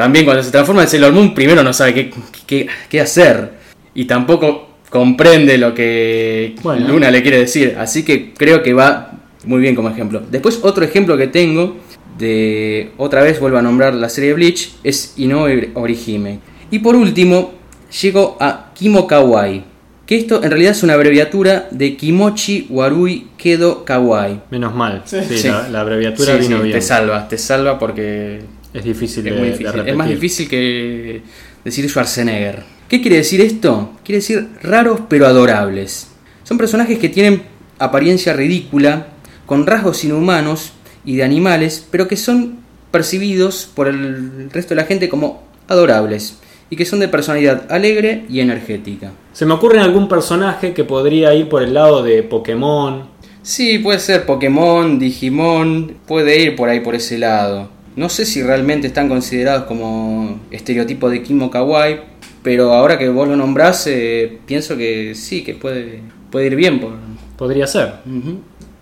También 0.00 0.24
cuando 0.24 0.42
se 0.42 0.50
transforma 0.50 0.80
en 0.82 0.88
Sailor 0.88 1.12
Moon, 1.12 1.34
primero 1.34 1.62
no 1.62 1.74
sabe 1.74 1.92
qué, 1.92 2.10
qué, 2.46 2.66
qué 2.88 3.00
hacer. 3.02 3.50
Y 3.94 4.06
tampoco 4.06 4.68
comprende 4.88 5.58
lo 5.58 5.74
que 5.74 6.54
Bueno. 6.62 6.88
Luna 6.88 7.10
le 7.10 7.20
quiere 7.20 7.38
decir. 7.40 7.76
Así 7.78 8.02
que 8.02 8.32
creo 8.32 8.62
que 8.62 8.72
va 8.72 9.12
muy 9.44 9.60
bien 9.60 9.74
como 9.74 9.90
ejemplo. 9.90 10.22
Después 10.30 10.60
otro 10.62 10.84
ejemplo 10.86 11.18
que 11.18 11.26
tengo 11.26 11.76
de 12.18 12.92
otra 12.96 13.22
vez 13.22 13.38
vuelvo 13.40 13.58
a 13.58 13.62
nombrar 13.62 13.92
la 13.94 14.08
serie 14.08 14.32
Bleach 14.32 14.70
es 14.82 15.12
Inoue 15.18 15.70
Orihime. 15.74 16.38
Y 16.70 16.78
por 16.78 16.96
último 16.96 17.52
llego 18.00 18.38
a 18.40 18.70
Kimo 18.74 19.06
Kawaii, 19.06 19.64
que 20.06 20.16
esto 20.16 20.42
en 20.42 20.50
realidad 20.50 20.72
es 20.72 20.82
una 20.82 20.94
abreviatura 20.94 21.68
de 21.70 21.96
Kimochi 21.96 22.66
Warui 22.70 23.26
Kedo 23.36 23.84
Kawaii. 23.84 24.40
menos 24.50 24.74
mal. 24.74 25.02
Sí. 25.04 25.18
Sí, 25.28 25.38
Sí. 25.38 25.48
La, 25.48 25.68
la 25.68 25.80
abreviatura 25.82 26.34
Sí, 26.36 26.40
vino 26.40 26.56
sí, 26.56 26.62
bien. 26.64 26.76
te 26.78 26.80
salva, 26.80 27.28
te 27.28 27.36
salva 27.36 27.78
porque 27.78 28.40
Es 28.72 28.84
difícil, 28.84 29.26
es 29.26 29.32
de, 29.32 29.38
muy 29.38 29.40
de 29.48 29.52
difícil. 29.52 29.66
repetir. 29.72 29.90
Es 29.90 29.96
más 29.96 30.08
difícil 30.08 30.48
que 30.48 31.22
decir 31.64 31.88
Schwarzenegger. 31.88 32.62
¿Qué 32.88 33.00
quiere 33.00 33.18
decir 33.18 33.40
esto? 33.40 33.92
Quiere 34.04 34.18
decir 34.18 34.48
raros 34.62 35.00
pero 35.08 35.26
adorables. 35.26 36.08
Son 36.44 36.58
personajes 36.58 36.98
que 36.98 37.08
tienen 37.08 37.42
apariencia 37.78 38.32
ridícula, 38.32 39.08
con 39.46 39.66
rasgos 39.66 40.04
inhumanos 40.04 40.72
y 41.04 41.16
de 41.16 41.24
animales, 41.24 41.86
pero 41.90 42.08
que 42.08 42.16
son 42.16 42.58
percibidos 42.90 43.70
por 43.72 43.88
el 43.88 44.50
resto 44.50 44.70
de 44.74 44.80
la 44.80 44.86
gente 44.86 45.08
como 45.08 45.42
adorables 45.68 46.38
y 46.68 46.76
que 46.76 46.84
son 46.84 47.00
de 47.00 47.08
personalidad 47.08 47.70
alegre 47.70 48.24
y 48.28 48.40
energética. 48.40 49.12
Se 49.32 49.46
me 49.46 49.54
ocurre 49.54 49.80
algún 49.80 50.08
personaje 50.08 50.72
que 50.72 50.84
podría 50.84 51.34
ir 51.34 51.48
por 51.48 51.62
el 51.62 51.74
lado 51.74 52.02
de 52.02 52.22
Pokémon. 52.22 53.08
Sí, 53.42 53.78
puede 53.78 53.98
ser 53.98 54.26
Pokémon, 54.26 54.98
Digimon, 54.98 55.96
puede 56.06 56.40
ir 56.40 56.56
por 56.56 56.68
ahí 56.68 56.80
por 56.80 56.94
ese 56.94 57.18
lado. 57.18 57.70
No 57.96 58.08
sé 58.08 58.24
si 58.24 58.42
realmente 58.42 58.86
están 58.86 59.08
considerados 59.08 59.64
como 59.64 60.40
estereotipo 60.50 61.10
de 61.10 61.22
Kimo 61.22 61.50
Kawaii, 61.50 62.00
pero 62.42 62.72
ahora 62.72 62.98
que 62.98 63.08
vos 63.08 63.28
lo 63.28 63.36
nombrás, 63.36 63.86
eh, 63.86 64.38
pienso 64.46 64.76
que 64.76 65.14
sí, 65.14 65.42
que 65.44 65.54
puede, 65.54 66.00
puede 66.30 66.46
ir 66.46 66.56
bien. 66.56 66.80
Por... 66.80 66.92
Podría 67.36 67.66
ser. 67.66 67.94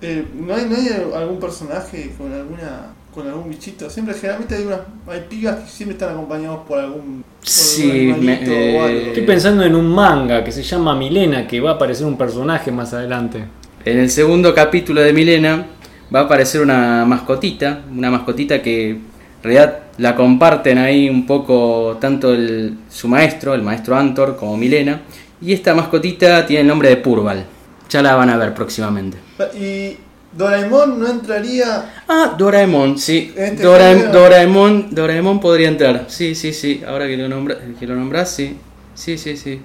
Eh, 0.02 0.24
¿no, 0.38 0.54
hay, 0.54 0.66
¿No 0.66 0.76
hay 0.76 0.88
algún 1.16 1.40
personaje 1.40 2.12
con 2.16 2.32
alguna 2.32 2.86
con 3.14 3.26
algún 3.26 3.48
bichito? 3.50 3.88
Siempre, 3.90 4.14
generalmente 4.14 4.54
hay 4.56 4.64
unas 4.64 4.80
hay 5.08 5.24
pibas 5.28 5.56
que 5.60 5.68
siempre 5.70 5.94
están 5.94 6.10
acompañados 6.14 6.60
por 6.68 6.78
algún, 6.78 7.24
por 7.40 7.48
Sí, 7.48 8.10
algún 8.10 8.26
me- 8.26 8.32
o 8.34 8.84
algo. 8.84 8.88
eh, 8.88 9.08
Estoy 9.08 9.22
pensando 9.24 9.64
en 9.64 9.74
un 9.74 9.88
manga 9.88 10.44
que 10.44 10.52
se 10.52 10.62
llama 10.62 10.94
Milena, 10.94 11.46
que 11.48 11.60
va 11.60 11.70
a 11.70 11.74
aparecer 11.74 12.06
un 12.06 12.16
personaje 12.18 12.70
más 12.70 12.92
adelante. 12.94 13.42
En 13.84 13.98
el 13.98 14.10
segundo 14.10 14.54
capítulo 14.54 15.00
de 15.00 15.12
Milena 15.12 15.66
va 16.14 16.20
a 16.20 16.22
aparecer 16.24 16.60
una 16.60 17.04
mascotita, 17.04 17.82
una 17.94 18.10
mascotita 18.10 18.62
que 18.62 18.90
en 18.90 19.02
realidad 19.42 19.78
la 19.98 20.14
comparten 20.14 20.78
ahí 20.78 21.08
un 21.08 21.26
poco 21.26 21.96
tanto 22.00 22.32
el, 22.32 22.76
su 22.88 23.08
maestro, 23.08 23.54
el 23.54 23.62
maestro 23.62 23.96
Antor, 23.96 24.36
como 24.36 24.56
Milena. 24.56 25.02
Y 25.40 25.52
esta 25.52 25.74
mascotita 25.74 26.46
tiene 26.46 26.62
el 26.62 26.66
nombre 26.66 26.88
de 26.88 26.96
Purval. 26.96 27.44
Ya 27.90 28.02
la 28.02 28.14
van 28.16 28.30
a 28.30 28.36
ver 28.36 28.52
próximamente. 28.54 29.18
Y 29.58 29.96
Doraemon 30.36 30.98
no 30.98 31.08
entraría. 31.08 31.94
Ah, 32.08 32.34
Doraemon, 32.36 32.98
sí. 32.98 33.32
Este 33.36 33.62
Dora- 33.62 33.94
Doraemon, 34.12 34.88
Doraemon 34.94 35.40
podría 35.40 35.68
entrar. 35.68 36.04
Sí, 36.08 36.34
sí, 36.34 36.52
sí. 36.52 36.82
Ahora 36.86 37.06
que 37.06 37.16
lo, 37.16 37.28
nombra, 37.28 37.56
que 37.78 37.86
lo 37.86 37.94
nombras, 37.94 38.30
sí. 38.30 38.56
Sí, 38.94 39.16
sí, 39.16 39.36
sí. 39.36 39.60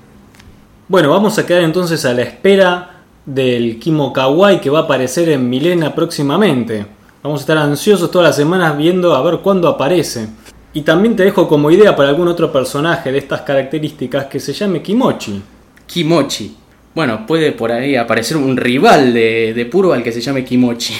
Bueno, 0.88 1.10
vamos 1.10 1.38
a 1.40 1.46
quedar 1.46 1.64
entonces 1.64 2.06
a 2.06 2.14
la 2.14 2.22
espera 2.22 2.93
del 3.26 3.80
Kimo 3.80 4.12
Kawaii 4.12 4.60
que 4.60 4.70
va 4.70 4.80
a 4.80 4.84
aparecer 4.84 5.30
en 5.30 5.50
Milena 5.50 5.96
próximamente. 5.96 6.86
Vamos 7.22 7.40
a 7.40 7.44
estar 7.44 7.58
ansiosos 7.58 8.12
todas 8.12 8.28
las 8.28 8.36
semanas 8.36 8.78
viendo 8.78 9.16
a 9.16 9.22
ver 9.22 9.40
cuándo 9.40 9.68
aparece. 9.70 10.28
Y 10.74 10.82
también 10.82 11.16
te 11.16 11.24
dejo 11.24 11.48
como 11.48 11.72
idea 11.72 11.96
para 11.96 12.10
algún 12.10 12.28
otro 12.28 12.52
personaje 12.52 13.12
de 13.12 13.20
estas 13.20 13.42
características 13.42 14.26
que 14.26 14.40
se 14.40 14.54
llame 14.54 14.82
Kimochi. 14.82 15.42
Kimochi. 15.86 16.58
Bueno, 16.96 17.26
puede 17.26 17.54
por 17.54 17.72
ahí 17.72 17.96
aparecer 17.96 18.38
un 18.38 18.58
rival 18.58 19.14
de, 19.14 19.54
de 19.56 19.66
Puro 19.66 19.94
al 19.94 20.04
que 20.04 20.12
se 20.12 20.22
llame 20.22 20.44
Kimochi. 20.44 20.94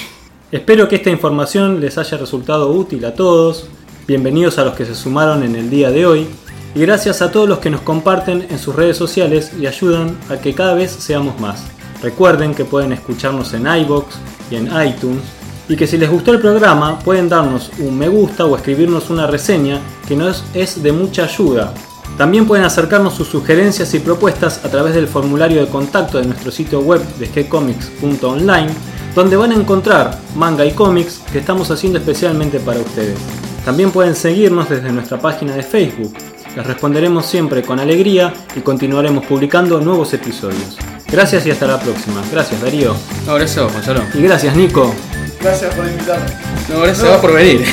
Espero 0.50 0.88
que 0.88 0.96
esta 0.96 1.10
información 1.10 1.80
les 1.80 1.98
haya 1.98 2.16
resultado 2.16 2.70
útil 2.70 3.04
a 3.04 3.14
todos. 3.14 3.68
Bienvenidos 4.06 4.58
a 4.58 4.64
los 4.64 4.74
que 4.74 4.84
se 4.84 4.94
sumaron 4.94 5.42
en 5.42 5.56
el 5.56 5.68
día 5.68 5.90
de 5.90 6.06
hoy. 6.06 6.26
Y 6.74 6.80
gracias 6.80 7.22
a 7.22 7.30
todos 7.30 7.48
los 7.48 7.58
que 7.58 7.70
nos 7.70 7.82
comparten 7.82 8.46
en 8.48 8.58
sus 8.58 8.74
redes 8.74 8.96
sociales 8.96 9.52
y 9.60 9.66
ayudan 9.66 10.16
a 10.30 10.36
que 10.38 10.54
cada 10.54 10.74
vez 10.74 10.90
seamos 10.90 11.38
más. 11.38 11.64
Recuerden 12.04 12.54
que 12.54 12.66
pueden 12.66 12.92
escucharnos 12.92 13.54
en 13.54 13.66
iBox 13.66 14.16
y 14.50 14.56
en 14.56 14.66
iTunes 14.66 15.22
y 15.70 15.74
que 15.74 15.86
si 15.86 15.96
les 15.96 16.10
gustó 16.10 16.32
el 16.32 16.38
programa 16.38 16.98
pueden 16.98 17.30
darnos 17.30 17.70
un 17.78 17.98
me 17.98 18.08
gusta 18.08 18.44
o 18.44 18.54
escribirnos 18.54 19.08
una 19.08 19.26
reseña 19.26 19.80
que 20.06 20.14
nos 20.14 20.44
es 20.52 20.82
de 20.82 20.92
mucha 20.92 21.24
ayuda. 21.24 21.72
También 22.18 22.46
pueden 22.46 22.66
acercarnos 22.66 23.14
sus 23.14 23.28
sugerencias 23.28 23.94
y 23.94 24.00
propuestas 24.00 24.62
a 24.66 24.68
través 24.68 24.94
del 24.94 25.08
formulario 25.08 25.64
de 25.64 25.70
contacto 25.70 26.18
de 26.18 26.26
nuestro 26.26 26.50
sitio 26.50 26.80
web 26.80 27.00
de 27.16 27.42
gcomics.online, 27.42 28.68
donde 29.14 29.36
van 29.36 29.52
a 29.52 29.56
encontrar 29.56 30.20
manga 30.36 30.66
y 30.66 30.72
cómics 30.72 31.22
que 31.32 31.38
estamos 31.38 31.70
haciendo 31.70 31.98
especialmente 31.98 32.60
para 32.60 32.80
ustedes. 32.80 33.18
También 33.64 33.90
pueden 33.90 34.14
seguirnos 34.14 34.68
desde 34.68 34.92
nuestra 34.92 35.18
página 35.18 35.56
de 35.56 35.62
Facebook. 35.62 36.12
Les 36.54 36.66
responderemos 36.66 37.24
siempre 37.24 37.62
con 37.62 37.80
alegría 37.80 38.30
y 38.54 38.60
continuaremos 38.60 39.24
publicando 39.24 39.80
nuevos 39.80 40.12
episodios. 40.12 40.76
Gracias 41.14 41.46
y 41.46 41.52
hasta 41.52 41.68
la 41.68 41.78
próxima. 41.78 42.20
Gracias 42.32 42.60
Darío. 42.60 42.92
No, 43.24 43.36
gracias, 43.36 43.72
Gonzalo. 43.72 44.02
Y 44.14 44.22
gracias 44.22 44.56
Nico. 44.56 44.92
Gracias 45.40 45.72
por 45.72 45.86
invitarme. 45.86 46.26
No, 46.68 46.80
gracias 46.80 47.06
a 47.06 47.12
vos 47.12 47.20
por 47.20 47.32
venir. 47.34 47.64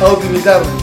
Autoinvitarme. 0.00 0.81